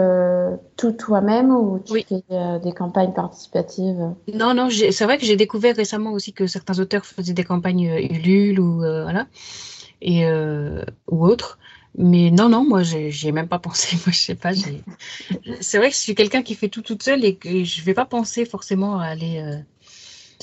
tout 0.78 0.92
toi-même 0.94 1.52
ou 1.52 1.80
tu 1.80 2.04
fais 2.04 2.24
des 2.60 2.72
campagnes 2.72 3.14
participatives? 3.14 4.14
Non, 4.34 4.54
non, 4.54 4.70
c'est 4.70 5.04
vrai 5.04 5.18
que 5.18 5.26
j'ai 5.26 5.36
découvert 5.36 5.76
récemment 5.76 6.12
aussi 6.14 6.34
que 6.34 6.48
certains 6.48 6.80
auteurs 6.80 7.06
faisaient 7.06 7.34
des 7.34 7.44
campagnes 7.44 7.96
Ulule 8.10 8.60
ou 8.60 8.78
voilà 8.78 9.28
et 10.02 10.26
ou 11.08 11.26
autres. 11.26 11.60
Mais 11.96 12.32
non, 12.32 12.50
non, 12.50 12.66
moi, 12.66 12.82
j'ai 12.82 13.32
même 13.32 13.48
pas 13.48 13.60
pensé. 13.60 13.96
Moi, 14.06 14.12
je 14.12 14.18
sais 14.18 14.36
pas. 14.36 14.52
C'est 15.62 15.78
vrai 15.78 15.90
que 15.90 15.96
je 15.96 16.00
suis 16.00 16.16
quelqu'un 16.16 16.42
qui 16.42 16.56
fait 16.56 16.70
tout 16.70 16.82
toute 16.82 17.04
seule 17.04 17.24
et 17.24 17.36
que 17.36 17.64
je 17.64 17.84
vais 17.84 17.94
pas 17.94 18.06
penser 18.06 18.46
forcément 18.46 19.00
à 19.00 19.06
aller 19.06 19.62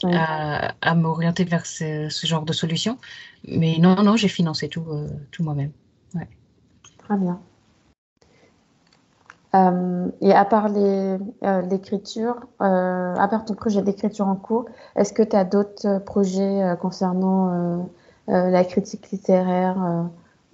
à, 0.04 0.94
m'orienter 0.94 1.44
vers 1.44 1.66
ce, 1.66 2.08
genre 2.24 2.44
de 2.44 2.52
solution. 2.52 2.98
Mais 3.46 3.78
non, 3.78 4.02
non, 4.02 4.16
j'ai 4.16 4.28
financé 4.28 4.68
tout, 4.68 4.84
euh, 4.88 5.08
tout 5.30 5.42
moi-même. 5.42 5.72
Ouais. 6.14 6.28
Très 6.98 7.16
bien. 7.16 7.40
Euh, 9.54 10.06
et 10.20 10.32
à 10.32 10.44
part 10.44 10.68
euh, 10.76 11.18
l'écriture, 11.68 12.36
à 12.60 13.28
part 13.28 13.44
ton 13.44 13.54
projet 13.54 13.82
d'écriture 13.82 14.28
en 14.28 14.36
cours, 14.36 14.66
est-ce 14.96 15.12
que 15.12 15.22
tu 15.22 15.36
as 15.36 15.44
d'autres 15.44 15.98
projets 16.04 16.76
concernant 16.80 17.88
la 18.28 18.64
critique 18.64 19.10
littéraire 19.10 20.06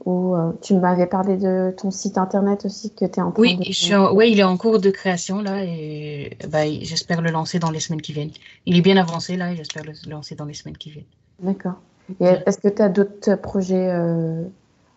ou 0.07 0.35
tu 0.63 0.75
m'avais 0.75 1.07
parlé 1.07 1.37
de 1.37 1.75
ton 1.77 1.91
site 1.91 2.17
internet 2.17 2.65
aussi 2.65 2.91
que 2.91 3.05
tu 3.05 3.19
es 3.19 3.23
en 3.23 3.33
train 3.33 3.43
oui, 3.43 3.57
de... 3.57 4.25
Il 4.25 4.41
est 4.41 4.45
en 4.45 4.57
cours 4.57 4.81
de 4.81 4.91
création 4.91 5.43
là 5.43 5.63
et 5.63 6.39
bah, 6.49 6.65
j'espère 6.81 7.21
le 7.21 7.31
lancer 7.31 7.59
dans 7.59 7.71
les 7.71 7.81
semaines 7.81 8.03
qui 8.03 8.15
viennent. 8.15 8.31
Il 8.65 8.79
est 8.79 8.83
bien 8.83 8.97
avancé 8.97 9.37
là 9.37 9.53
et 9.53 9.57
j'espère 9.57 9.85
le 9.85 9.93
lancer 10.09 10.35
dans 10.35 10.47
les 10.47 10.55
semaines 10.55 10.79
qui 10.79 10.91
viennent. 10.91 11.05
D'accord. 11.41 11.75
Et 12.21 12.25
est-ce 12.47 12.59
que 12.59 12.69
tu 12.69 12.83
as 12.83 12.89
d'autres 12.89 13.35
projets 13.35 13.91
euh, 13.91 14.45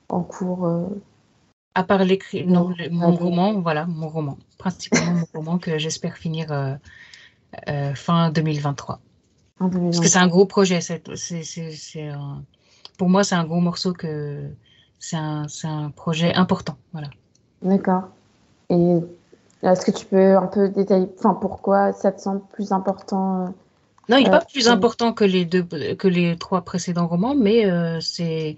en 0.09 0.21
cours 0.21 0.65
euh? 0.65 0.85
À 1.75 1.83
part 1.83 2.03
l'écrit, 2.03 2.45
non, 2.45 2.73
mon 2.91 3.15
roman, 3.15 3.61
voilà, 3.61 3.85
mon 3.85 4.09
roman, 4.09 4.37
principalement 4.57 5.13
mon 5.13 5.27
roman 5.33 5.57
que 5.59 5.77
j'espère 5.77 6.17
finir 6.17 6.51
euh, 6.51 7.93
fin 7.95 8.31
2023. 8.31 8.99
Parce 9.59 9.99
que 9.99 10.07
c'est 10.07 10.19
un 10.19 10.27
gros 10.27 10.45
projet. 10.45 10.81
C'est, 10.81 11.03
pour 12.97 13.09
moi, 13.09 13.23
c'est 13.23 13.35
un 13.35 13.43
gros 13.43 13.59
morceau 13.59 13.93
que 13.93 14.49
c'est 14.99 15.17
un, 15.17 15.45
un, 15.63 15.89
projet 15.89 16.33
important. 16.33 16.77
Voilà. 16.93 17.09
D'accord. 17.61 18.03
Et 18.69 18.97
est-ce 19.63 19.85
que 19.85 19.91
tu 19.91 20.05
peux 20.05 20.37
un 20.37 20.47
peu 20.47 20.69
détailler 20.69 21.07
enfin, 21.17 21.33
pourquoi 21.33 21.91
ça 21.93 22.11
te 22.11 22.21
semble 22.21 22.41
plus 22.53 22.71
important 22.71 23.41
euh, 23.41 23.49
Non, 24.07 24.17
il 24.17 24.23
n'est 24.23 24.29
pas 24.29 24.37
euh, 24.37 24.51
plus 24.51 24.69
important 24.69 25.11
que 25.11 25.25
les, 25.25 25.43
deux, 25.45 25.63
que 25.63 26.07
les 26.07 26.37
trois 26.37 26.61
précédents 26.61 27.07
romans, 27.07 27.35
mais 27.35 27.65
euh, 27.65 27.99
c'est. 27.99 28.57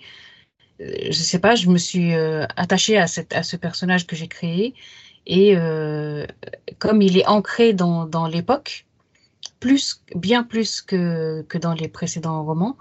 Je 1.09 1.11
sais 1.11 1.39
pas, 1.39 1.55
je 1.55 1.69
me 1.69 1.77
suis 1.77 2.13
attachée 2.13 2.97
à, 2.97 3.07
cette, 3.07 3.33
à 3.33 3.43
ce 3.43 3.55
personnage 3.55 4.07
que 4.07 4.15
j'ai 4.15 4.27
créé. 4.27 4.73
Et 5.27 5.55
comme 6.79 7.01
il 7.01 7.17
est 7.17 7.27
ancré 7.27 7.73
dans, 7.73 8.05
dans 8.05 8.27
l'époque, 8.27 8.85
plus, 9.59 10.01
bien 10.15 10.43
plus 10.43 10.81
que, 10.81 11.43
que 11.43 11.57
dans 11.57 11.73
les 11.73 11.87
précédents 11.87 12.43
romans, 12.43 12.75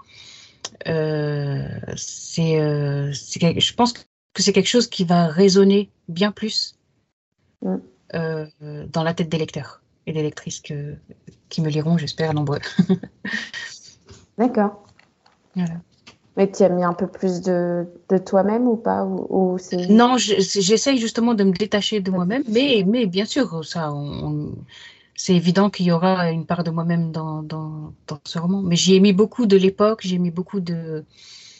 euh, 0.87 1.67
c'est, 1.95 2.59
euh, 2.59 3.11
je 3.11 3.73
pense 3.73 3.93
que 3.93 4.01
c'est 4.37 4.53
quelque 4.53 4.67
chose 4.67 4.87
qui 4.87 5.03
va 5.03 5.27
résonner 5.27 5.89
bien 6.07 6.31
plus 6.31 6.77
mm. 7.61 7.75
euh, 8.15 8.45
dans 8.91 9.03
la 9.03 9.13
tête 9.13 9.29
des 9.29 9.37
lecteurs 9.37 9.81
et 10.07 10.13
des 10.13 10.23
lectrices 10.23 10.59
que, 10.59 10.95
qui 11.49 11.61
me 11.61 11.69
liront, 11.69 11.97
j'espère, 11.97 12.33
nombreux. 12.33 12.59
D'accord. 14.37 14.83
Mais 16.37 16.49
tu 16.49 16.63
as 16.63 16.69
mis 16.69 16.83
un 16.83 16.93
peu 16.93 17.07
plus 17.07 17.41
de, 17.41 17.85
de 18.09 18.17
toi-même 18.17 18.67
ou 18.67 18.77
pas 18.77 19.05
ou, 19.05 19.57
Non, 19.89 20.15
j'essaye 20.17 20.97
justement 20.97 21.33
de 21.33 21.43
me 21.43 21.51
détacher 21.51 21.99
de 21.99 22.09
moi-même, 22.09 22.43
mais, 22.47 22.85
mais 22.87 23.05
bien 23.05 23.25
sûr, 23.25 23.65
ça, 23.65 23.91
c'est 25.15 25.35
évident 25.35 25.69
qu'il 25.69 25.85
y 25.85 25.91
aura 25.91 26.31
une 26.31 26.45
part 26.45 26.63
de 26.63 26.71
moi-même 26.71 27.11
dans, 27.11 27.43
dans, 27.43 27.93
ce 28.23 28.39
roman. 28.39 28.61
Mais 28.61 28.75
j'y 28.75 28.95
ai 28.95 28.99
mis 28.99 29.13
beaucoup 29.13 29.45
de 29.45 29.57
l'époque, 29.57 30.01
j'ai 30.03 30.17
mis 30.17 30.31
beaucoup 30.31 30.61
de. 30.61 31.03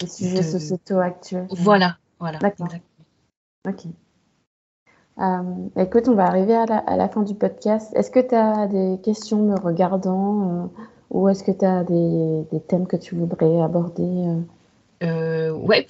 Les 0.01 0.07
sujets 0.07 0.43
sociétaux 0.43 0.99
actuels. 0.99 1.47
Voilà, 1.51 1.97
voilà. 2.19 2.39
D'accord. 2.39 2.69
Ok. 3.67 3.85
Euh, 5.19 5.43
écoute, 5.77 6.07
on 6.07 6.15
va 6.15 6.25
arriver 6.25 6.55
à 6.55 6.65
la, 6.65 7.09
fin 7.09 7.21
du 7.21 7.35
podcast. 7.35 7.91
Est-ce 7.95 8.09
que 8.09 8.19
tu 8.19 8.33
as 8.33 8.67
des 8.67 8.99
questions 9.03 9.43
me 9.43 9.59
regardant 9.59 10.49
euh, 10.49 10.83
ou 11.11 11.29
est-ce 11.29 11.43
que 11.43 11.51
tu 11.51 11.65
as 11.65 11.83
des, 11.83 12.59
thèmes 12.67 12.87
que 12.87 12.95
tu 12.95 13.15
voudrais 13.15 13.61
aborder 13.61 14.03
euh? 14.03 14.41
Ouais, 15.01 15.87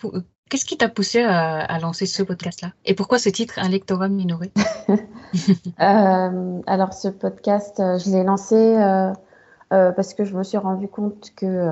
Qu'est-ce 0.52 0.66
qui 0.66 0.76
t'a 0.76 0.90
poussé 0.90 1.22
à, 1.24 1.80
lancer 1.80 2.06
ce 2.06 2.24
podcast-là? 2.24 2.74
Et 2.84 2.94
pourquoi 2.94 3.20
ce 3.20 3.30
titre, 3.30 3.54
Un 3.58 3.70
lectorat 3.70 4.10
minoré? 4.10 4.52
Euh, 5.80 6.62
Alors, 6.68 6.94
ce 6.94 7.08
podcast, 7.08 7.80
euh, 7.80 7.98
je 7.98 8.10
l'ai 8.12 8.24
lancé 8.24 8.56
euh, 8.56 9.14
parce 9.70 10.14
que 10.14 10.26
je 10.26 10.36
me 10.36 10.44
suis 10.44 10.58
rendu 10.58 10.90
compte 10.90 11.32
que 11.36 11.70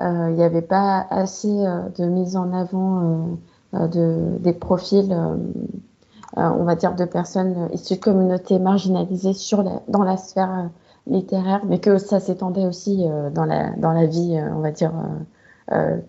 il 0.00 0.34
n'y 0.34 0.42
avait 0.42 0.62
pas 0.62 1.06
assez 1.10 1.48
de 1.48 2.04
mise 2.06 2.36
en 2.36 2.52
avant 2.54 3.38
de, 3.74 4.38
des 4.38 4.52
profils, 4.54 5.14
on 6.36 6.64
va 6.64 6.74
dire, 6.76 6.94
de 6.94 7.04
personnes 7.04 7.68
issues 7.74 7.96
de 7.96 8.00
communautés 8.00 8.58
marginalisées 8.58 9.34
sur 9.34 9.62
dans 9.88 10.04
la 10.04 10.16
sphère 10.16 10.70
littéraire, 11.06 11.62
mais 11.66 11.80
que 11.80 11.98
ça 11.98 12.20
s'étendait 12.20 12.64
aussi 12.64 13.04
dans, 13.34 13.44
la, 13.44 13.70
dans 13.72 13.92
la 13.92 14.06
vie, 14.06 14.40
on 14.54 14.60
va 14.60 14.70
dire, 14.70 14.92
euh, 14.94 15.18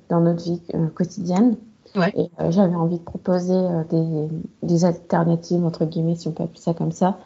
dans 0.09 0.21
notre 0.21 0.43
vie 0.43 0.61
euh, 0.73 0.87
quotidienne. 0.87 1.55
Et 1.95 2.29
euh, 2.39 2.51
j'avais 2.51 2.75
envie 2.75 2.99
de 2.99 3.03
proposer 3.03 3.59
des, 3.89 4.27
des, 4.61 4.85
alternatives, 4.85 5.65
entre 5.65 5.85
guillemets, 5.85 6.15
si 6.15 6.27
on 6.27 6.31
peut 6.31 6.43
appeler 6.43 6.61
ça 6.61 6.73
comme 6.75 6.91
ça, 6.91 7.17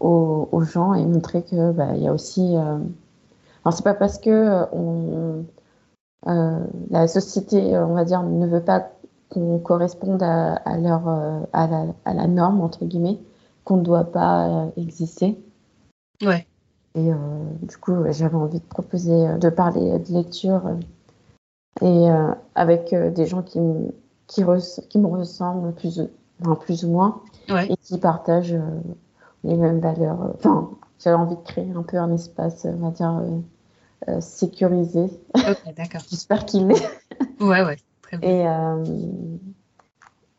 aux, 0.00 0.48
aux, 0.50 0.62
gens 0.62 0.92
et 0.94 1.04
montrer 1.06 1.42
que 1.42 1.70
bah, 1.70 1.94
il 1.94 2.02
y 2.02 2.08
a 2.08 2.12
aussi. 2.12 2.56
Alors, 2.56 3.72
c'est 3.72 3.84
pas 3.84 3.94
parce 3.94 4.18
que 4.18 4.64
on, 4.72 5.44
la 6.26 7.06
société, 7.06 7.78
on 7.78 7.94
va 7.94 8.04
dire, 8.04 8.24
ne 8.24 8.46
veut 8.46 8.62
pas 8.62 8.90
qu'on 9.28 9.60
corresponde 9.60 10.22
à, 10.22 10.54
à 10.54 10.76
leur, 10.76 11.08
à, 11.52 11.66
la, 11.68 11.86
à, 12.04 12.12
la, 12.12 12.26
norme, 12.26 12.60
entre 12.60 12.84
guillemets, 12.84 13.20
qu'on 13.62 13.76
ne 13.76 13.84
doit 13.84 14.10
pas 14.10 14.66
exister. 14.76 15.38
Ouais. 16.22 16.44
Et 16.96 17.08
du 17.62 17.76
coup, 17.76 17.94
j'avais 18.10 18.34
envie 18.34 18.58
de 18.58 18.66
proposer, 18.66 19.38
de 19.38 19.48
parler 19.48 20.00
de 20.00 20.12
lecture 20.12 20.62
et 21.80 21.86
euh, 21.86 22.32
avec 22.54 22.92
euh, 22.92 23.10
des 23.10 23.26
gens 23.26 23.42
qui, 23.42 23.58
qui, 24.26 24.42
qui, 24.88 24.98
me 24.98 25.06
ressemblent 25.06 25.72
plus, 25.74 26.00
enfin, 26.40 26.54
plus 26.54 26.84
ou 26.84 26.90
moins 26.90 27.22
et 27.48 27.76
qui 27.76 27.98
partagent 27.98 28.54
euh, 28.54 28.80
les 29.42 29.56
mêmes 29.56 29.80
valeurs. 29.80 30.34
Enfin, 30.34 30.70
j'avais 31.02 31.16
envie 31.16 31.36
de 31.36 31.42
créer 31.42 31.70
un 31.74 31.82
peu 31.82 31.98
un 31.98 32.12
espace, 32.12 32.64
on 32.64 32.76
va 32.76 32.90
dire, 32.90 34.20
sécurisé. 34.20 35.10
D'accord. 35.76 36.00
J'espère 36.08 36.46
qu'il 36.46 36.68
l'est. 36.68 36.88
ouais, 37.40 37.62
ouais, 37.64 37.76
très 38.02 38.18
bien. 38.18 38.82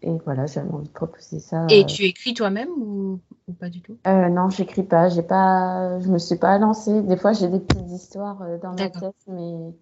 Et, 0.01 0.07
et 0.07 0.17
voilà, 0.23 0.45
j'avais 0.45 0.71
envie 0.71 0.87
de 0.87 0.93
proposer 0.93 1.39
ça. 1.39 1.67
Et 1.69 1.85
tu 1.85 2.03
écris 2.03 2.33
toi-même 2.33 2.69
ou, 2.77 3.19
ou, 3.47 3.53
pas 3.53 3.69
du 3.69 3.81
tout? 3.81 3.97
Non, 4.05 4.49
j'écris 4.49 4.83
pas. 4.83 5.09
J'ai 5.09 5.23
pas. 5.23 5.99
Je 5.99 6.07
me 6.07 6.17
suis 6.17 6.37
pas 6.37 6.57
lancée. 6.57 7.01
Des 7.03 7.17
fois, 7.17 7.33
j'ai 7.33 7.49
des 7.49 7.59
petites 7.59 7.91
histoires 7.91 8.39
dans 8.61 8.71
ma 8.71 8.89
tête, 8.89 9.13
mais 9.27 9.73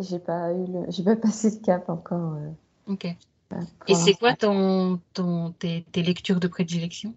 j'ai 0.00 0.18
pas 0.18 0.52
eu 0.52 0.66
le... 0.66 0.86
j'ai 0.88 1.02
pas 1.02 1.16
passé 1.16 1.50
le 1.50 1.56
cap 1.64 1.88
encore. 1.88 2.34
Euh, 2.34 2.92
ok. 2.92 3.16
Et 3.88 3.94
c'est 3.96 4.14
quoi 4.14 4.34
ton, 4.34 5.00
ton, 5.12 5.50
tes, 5.58 5.84
tes, 5.90 6.02
lectures 6.02 6.38
de 6.38 6.46
prédilection? 6.46 7.14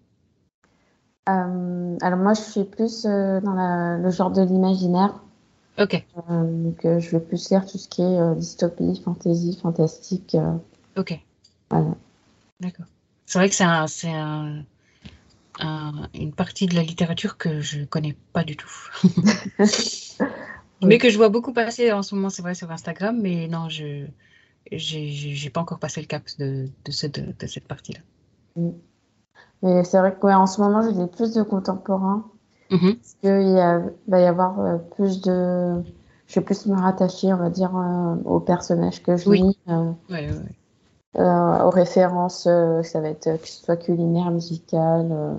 Euh, 1.28 1.96
Alors 2.00 2.18
moi, 2.18 2.34
je 2.34 2.40
suis 2.40 2.64
plus 2.64 3.06
euh, 3.06 3.40
dans 3.40 3.54
la, 3.54 3.98
le 3.98 4.10
genre 4.10 4.32
de 4.32 4.42
l'imaginaire. 4.42 5.14
Ok. 5.78 6.04
donc, 6.28 6.80
je 6.82 7.10
vais 7.10 7.20
plus 7.20 7.50
lire 7.50 7.66
tout 7.66 7.78
ce 7.78 7.88
qui 7.88 8.02
est 8.02 8.34
dystopie, 8.36 9.00
fantasy, 9.04 9.58
fantastique. 9.60 10.36
ok. 10.96 11.20
Voilà. 11.70 11.94
D'accord. 12.60 12.86
C'est 13.26 13.38
vrai 13.38 13.48
que 13.48 13.54
c'est 13.54 13.64
un, 13.64 13.86
c'est 13.88 14.12
un, 14.12 14.64
une 16.14 16.32
partie 16.32 16.66
de 16.66 16.74
la 16.74 16.82
littérature 16.82 17.36
que 17.36 17.60
je 17.60 17.84
connais 17.84 18.16
pas 18.32 18.44
du 18.44 18.56
tout. 18.56 18.70
mais 20.84 20.98
que 20.98 21.10
je 21.10 21.16
vois 21.16 21.28
beaucoup 21.28 21.52
passer 21.52 21.92
en 21.92 22.02
ce 22.02 22.14
moment, 22.14 22.30
c'est 22.30 22.42
vrai, 22.42 22.54
sur 22.54 22.70
Instagram, 22.70 23.18
mais 23.20 23.48
non, 23.48 23.68
je 23.68 24.06
j'ai 24.70 25.50
pas 25.50 25.60
encore 25.60 25.78
passé 25.78 26.00
le 26.00 26.06
cap 26.06 26.22
de, 26.38 26.68
de, 26.84 26.90
cette, 26.90 27.20
de 27.20 27.46
cette 27.46 27.68
partie-là. 27.68 28.00
Mm. 28.56 28.70
Mais 29.62 29.84
c'est 29.84 29.98
vrai 29.98 30.14
qu'en 30.18 30.46
ce 30.46 30.60
moment, 30.60 30.82
je 30.82 30.90
lis 30.90 31.08
plus 31.08 31.32
de 31.32 31.42
contemporains. 31.42 32.24
Mm-hmm. 32.70 32.96
Parce 32.96 33.14
qu'il 33.20 33.90
va 34.08 34.20
y 34.20 34.26
avoir 34.26 34.60
euh, 34.60 34.76
plus 34.96 35.20
de. 35.22 35.82
Je 36.26 36.40
vais 36.40 36.44
plus 36.44 36.66
me 36.66 36.74
rattacher, 36.74 37.32
on 37.32 37.36
va 37.36 37.50
dire, 37.50 37.76
euh, 37.76 38.16
aux 38.24 38.40
personnages 38.40 39.02
que 39.02 39.16
je 39.16 39.30
lis. 39.30 39.58
Euh, 39.68 39.90
ouais, 40.10 40.28
ouais. 40.28 40.32
Euh, 41.16 41.62
aux 41.62 41.70
références, 41.70 42.42
ça 42.42 43.00
va 43.00 43.08
être 43.08 43.40
que 43.40 43.48
ce 43.48 43.64
soit 43.64 43.76
culinaire, 43.76 44.30
musical. 44.30 45.36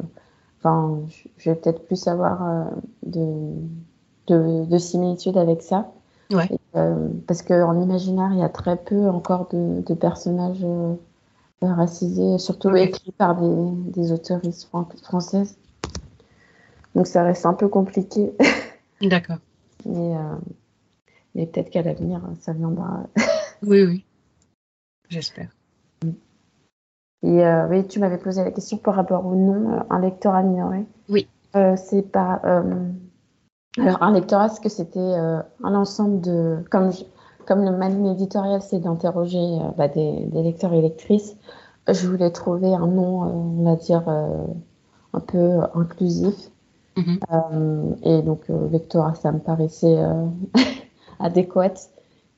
Enfin, 0.60 1.00
je 1.38 1.50
vais 1.50 1.56
peut-être 1.56 1.86
plus 1.86 2.08
avoir 2.08 2.70
de, 3.04 3.22
de, 4.28 4.66
de, 4.66 4.78
similitudes 4.78 5.38
avec 5.38 5.62
ça. 5.62 5.92
Ouais. 6.32 6.50
parce 7.28 7.44
qu'en 7.44 7.80
imaginaire, 7.80 8.30
il 8.32 8.40
y 8.40 8.44
a 8.44 8.50
très 8.50 8.78
peu 8.78 9.08
encore 9.10 9.48
de, 9.50 9.82
de 9.82 9.94
personnages 9.94 10.66
racisés, 11.62 12.40
surtout 12.40 12.76
écrits 12.76 13.12
par 13.12 13.36
des, 13.36 13.92
des 13.92 14.12
auteuristes 14.12 14.68
françaises. 15.04 15.56
Donc 16.96 17.06
ça 17.06 17.24
reste 17.24 17.46
un 17.46 17.54
peu 17.54 17.68
compliqué. 17.68 18.34
D'accord. 19.02 19.38
mais, 19.86 20.14
mais 21.36 21.46
peut-être 21.46 21.70
qu'à 21.70 21.84
l'avenir, 21.84 22.22
ça 22.42 22.54
viendra. 22.54 23.04
oui, 23.62 23.84
oui. 23.84 24.06
J'espère. 25.10 25.50
Et 27.26 27.44
euh, 27.44 27.68
oui, 27.68 27.88
tu 27.88 28.00
m'avais 28.00 28.20
posé 28.20 28.44
la 28.44 28.52
question 28.52 28.78
par 28.78 28.94
rapport 28.94 29.26
au 29.26 29.36
nom, 29.36 29.74
euh, 29.74 29.80
un 29.90 30.00
lectorat 30.00 30.44
minoré. 30.44 30.86
Oui. 31.10 31.28
Euh, 31.56 31.76
c'est 31.76 32.04
pas. 32.04 32.42
Alors, 33.78 34.02
un 34.02 34.14
lectorat, 34.14 34.48
est-ce 34.48 34.62
que 34.62 34.70
c'était 34.70 35.00
un 35.00 35.76
ensemble 35.76 36.22
de. 36.22 36.64
Comme, 36.72 36.92
comme 37.46 37.64
le 37.64 37.76
maligne 37.76 38.08
éditorial, 38.08 38.62
c'est 38.62 38.80
d'interroger 38.80 39.60
bah, 39.78 39.88
des, 39.88 40.28
lecteurs 40.32 40.74
et 40.74 40.82
lectrices, 40.82 41.36
je 41.88 42.08
voulais 42.08 42.32
trouver 42.32 42.74
un 42.74 42.88
nom, 42.88 43.22
on 43.60 43.64
va 43.64 43.76
dire, 43.76 44.08
un 44.08 45.20
peu 45.20 45.60
inclusif. 45.74 46.52
Mm-hmm. 46.96 47.98
et 48.04 48.22
donc, 48.22 48.46
lectorat, 48.72 49.16
ça 49.16 49.34
me 49.34 49.40
paraissait 49.40 49.98
adéquat. 51.20 51.74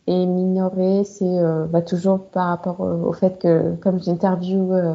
Et 0.08 0.26
minoré, 0.26 1.04
c'est 1.04 1.26
euh, 1.26 1.66
bah, 1.66 1.82
toujours 1.82 2.28
par 2.30 2.48
rapport 2.48 2.80
au, 2.80 3.12
fait 3.12 3.40
que, 3.40 3.76
comme 3.76 4.00
j'interviewe 4.00 4.72
euh, 4.72 4.94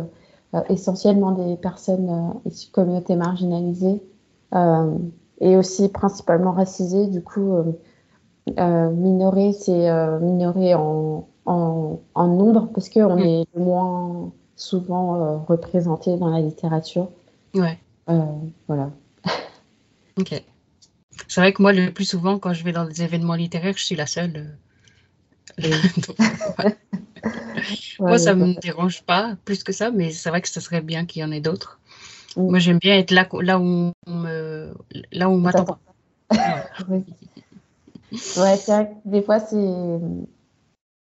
euh, 0.54 0.62
essentiellement 0.70 1.32
des 1.32 1.56
personnes 1.56 2.34
issues 2.46 2.68
de 2.68 2.72
communautés 2.72 3.16
marginalisées 3.16 4.02
et 5.42 5.56
aussi 5.56 5.88
principalement 5.88 6.52
racisées, 6.52 7.08
du 7.08 7.22
coup, 7.22 7.76
minoré, 8.46 9.52
c'est 9.52 9.90
minoré 10.20 10.74
en, 10.74 11.28
en, 11.44 12.00
en, 12.14 12.26
nombre 12.28 12.70
parce 12.72 12.88
qu'on 12.88 13.16
mm. 13.16 13.26
est 13.26 13.46
moins 13.56 14.32
souvent 14.56 15.44
représenté 15.46 16.16
dans 16.16 16.28
la 16.28 16.40
littérature. 16.40 17.10
Ouais. 17.54 17.78
voilà. 18.66 18.90
Ok. 20.18 20.42
C'est 21.28 21.40
vrai 21.40 21.52
que 21.52 21.62
moi, 21.62 21.72
le 21.72 21.90
plus 21.90 22.04
souvent, 22.04 22.38
quand 22.38 22.52
je 22.52 22.62
vais 22.64 22.72
dans 22.72 22.84
des 22.84 23.02
événements 23.02 23.34
littéraires, 23.34 23.76
je 23.76 23.84
suis 23.84 23.96
la 23.96 24.06
seule. 24.06 24.56
Moi, 27.98 28.18
ça 28.18 28.34
ne 28.34 28.46
me 28.46 28.60
dérange 28.60 29.02
pas 29.02 29.36
plus 29.44 29.62
que 29.62 29.72
ça, 29.72 29.90
mais 29.90 30.10
c'est 30.10 30.28
vrai 30.28 30.42
que 30.42 30.48
ce 30.48 30.60
serait 30.60 30.80
bien 30.80 31.06
qu'il 31.06 31.22
y 31.22 31.24
en 31.24 31.30
ait 31.30 31.40
d'autres. 31.40 31.78
Moi, 32.36 32.58
j'aime 32.58 32.78
bien 32.78 32.96
être 32.96 33.10
là, 33.10 33.28
là 33.40 33.58
où 33.58 33.92
on 34.06 34.14
me, 34.14 34.74
là 35.12 35.28
où 35.28 35.32
on 35.32 35.38
m'attend 35.38 35.64
pas. 35.64 35.78
ouais, 36.88 37.04
c'est 38.16 38.40
vrai 38.40 38.88
que 38.88 39.08
des 39.08 39.22
fois, 39.22 39.38
c'est, 39.38 40.00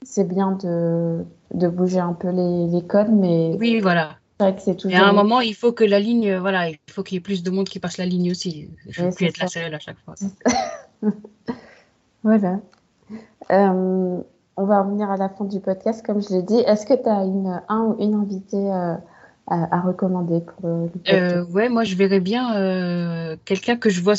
c'est 0.04 0.28
bien 0.28 0.52
de, 0.52 1.26
de 1.54 1.68
bouger 1.68 2.00
un 2.00 2.14
peu 2.14 2.30
les, 2.30 2.68
les 2.68 2.86
codes, 2.86 3.12
mais. 3.12 3.56
Oui, 3.60 3.80
voilà. 3.80 4.18
C'est 4.40 4.46
vrai 4.46 4.56
que 4.56 4.62
c'est 4.62 4.76
toujours. 4.76 4.98
Et 4.98 5.02
à 5.02 5.08
un 5.08 5.14
moment, 5.14 5.40
il 5.42 5.56
faut 5.56 5.72
que 5.72 5.84
la 5.84 6.00
ligne, 6.00 6.36
voilà, 6.38 6.70
il 6.70 6.78
faut 6.90 7.04
qu'il 7.04 7.16
y 7.16 7.18
ait 7.18 7.22
plus 7.22 7.42
de 7.42 7.50
monde 7.50 7.70
qui 7.70 7.80
passe 7.80 7.98
la 7.98 8.06
ligne 8.06 8.32
aussi. 8.32 8.70
Je 8.90 9.02
ne 9.02 9.08
veux 9.08 9.14
plus 9.14 9.28
être 9.28 9.40
la 9.40 9.48
seule 9.48 9.74
à 9.74 9.80
chaque 9.80 9.98
fois. 10.00 10.16
voilà. 12.24 12.60
Euh, 13.52 14.22
on 14.58 14.66
va 14.66 14.82
revenir 14.82 15.10
à 15.10 15.18
la 15.18 15.30
fin 15.30 15.46
du 15.46 15.60
podcast, 15.60 16.06
comme 16.06 16.22
je 16.22 16.30
l'ai 16.30 16.42
dit. 16.42 16.60
Est-ce 16.60 16.86
que 16.86 16.94
tu 16.94 17.08
as 17.08 17.24
une, 17.24 17.62
un 17.68 17.82
ou 17.82 17.96
une 18.00 18.14
invitée 18.14 18.72
euh, 18.72 18.96
à, 19.48 19.82
recommander 19.82 20.42
pour 20.42 20.90
podcast 20.90 21.36
euh, 21.36 21.46
Ouais, 21.46 21.70
moi 21.70 21.84
je 21.84 21.96
verrais 21.96 22.20
bien 22.20 22.56
euh, 22.56 23.38
quelqu'un 23.46 23.76
que 23.76 23.90
je 23.90 24.02
vois 24.02 24.16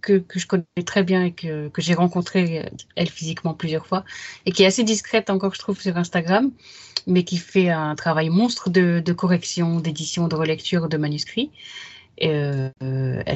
que, 0.00 0.18
que, 0.18 0.38
je 0.38 0.46
connais 0.46 0.64
très 0.84 1.04
bien 1.04 1.24
et 1.24 1.32
que, 1.32 1.68
que 1.68 1.80
j'ai 1.80 1.94
rencontré 1.94 2.68
elle 2.96 3.08
physiquement 3.08 3.54
plusieurs 3.54 3.86
fois 3.86 4.04
et 4.46 4.52
qui 4.52 4.64
est 4.64 4.66
assez 4.66 4.82
discrète 4.82 5.30
encore, 5.30 5.54
je 5.54 5.60
trouve, 5.60 5.80
sur 5.80 5.96
Instagram, 5.96 6.50
mais 7.06 7.22
qui 7.22 7.36
fait 7.36 7.70
un 7.70 7.94
travail 7.94 8.30
monstre 8.30 8.68
de, 8.68 9.00
de 9.00 9.12
correction, 9.12 9.78
d'édition, 9.78 10.26
de 10.26 10.34
relecture 10.34 10.88
de 10.88 10.96
manuscrits. 10.96 11.52
elle 12.18 12.72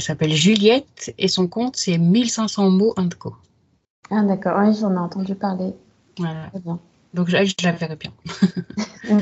s'appelle 0.00 0.32
Juliette 0.32 1.14
et 1.18 1.28
son 1.28 1.46
compte 1.46 1.76
c'est 1.76 1.98
1500 1.98 2.70
mots 2.70 2.94
co. 3.18 3.36
Ah 4.10 4.22
d'accord, 4.22 4.58
oui, 4.60 4.74
j'en 4.80 4.92
ai 4.94 4.98
entendu 4.98 5.34
parler. 5.34 5.72
Voilà. 6.18 6.50
Donc, 7.14 7.28
je, 7.28 7.36
je, 7.36 7.66
la 7.66 7.72
verrai 7.72 7.96
bien. 7.96 8.12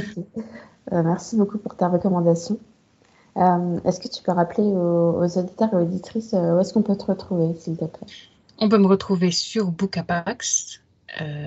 Euh, 0.93 1.03
merci 1.03 1.37
beaucoup 1.37 1.59
pour 1.59 1.77
ta 1.77 1.89
recommandation. 1.89 2.59
Euh, 3.37 3.81
est-ce 3.85 4.01
que 4.01 4.09
tu 4.09 4.23
peux 4.23 4.33
rappeler 4.33 4.63
aux, 4.63 5.39
auditeurs 5.39 5.73
et 5.73 5.77
auditrices 5.77 6.33
euh, 6.33 6.55
où 6.55 6.61
est-ce 6.61 6.73
qu'on 6.73 6.83
peut 6.83 6.97
te 6.97 7.07
retrouver, 7.07 7.55
s'il 7.59 7.77
te 7.77 7.85
plaît? 7.85 8.07
On 8.59 8.69
peut 8.69 8.79
me 8.79 8.87
retrouver 8.87 9.31
sur 9.31 9.71
Bookapax, 9.73 10.81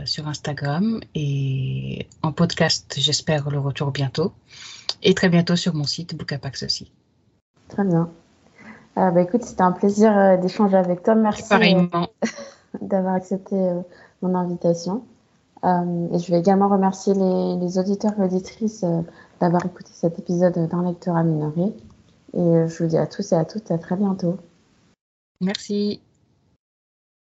sur 0.05 0.27
Instagram 0.27 0.99
et 1.15 2.07
en 2.21 2.31
podcast, 2.31 2.95
j'espère 2.97 3.49
le 3.49 3.59
retour 3.59 3.91
bientôt. 3.91 4.33
Et 5.03 5.13
très 5.13 5.29
bientôt 5.29 5.55
sur 5.55 5.73
mon 5.73 5.85
site 5.85 6.15
Bookapax 6.15 6.63
aussi. 6.63 6.91
Très 7.69 7.83
bien. 7.83 8.09
bah, 8.95 9.21
écoute, 9.21 9.43
c'était 9.43 9.61
un 9.61 9.71
plaisir 9.71 10.37
d'échanger 10.39 10.75
avec 10.75 11.03
toi. 11.03 11.15
Merci 11.15 11.43
d'avoir 12.81 13.13
accepté 13.13 13.55
mon 14.21 14.35
invitation. 14.35 15.03
Euh, 15.65 16.07
et 16.13 16.19
je 16.19 16.31
vais 16.31 16.39
également 16.39 16.69
remercier 16.69 17.13
les, 17.13 17.77
auditeurs 17.77 18.13
et 18.19 18.23
auditrices 18.23 18.83
euh, 18.83 19.01
d'avoir 19.41 19.65
écouté 19.65 19.89
cet 19.93 20.17
épisode 20.19 20.69
d'un 20.69 20.83
lecteur 20.83 21.15
amélioré. 21.15 21.73
Et 22.33 22.39
euh, 22.39 22.67
je 22.67 22.83
vous 22.83 22.89
dis 22.89 22.97
à 22.97 23.07
tous 23.07 23.31
et 23.31 23.35
à 23.35 23.45
toutes 23.45 23.69
à 23.71 23.77
très 23.77 23.95
bientôt. 23.95 24.37
Merci. 25.41 26.01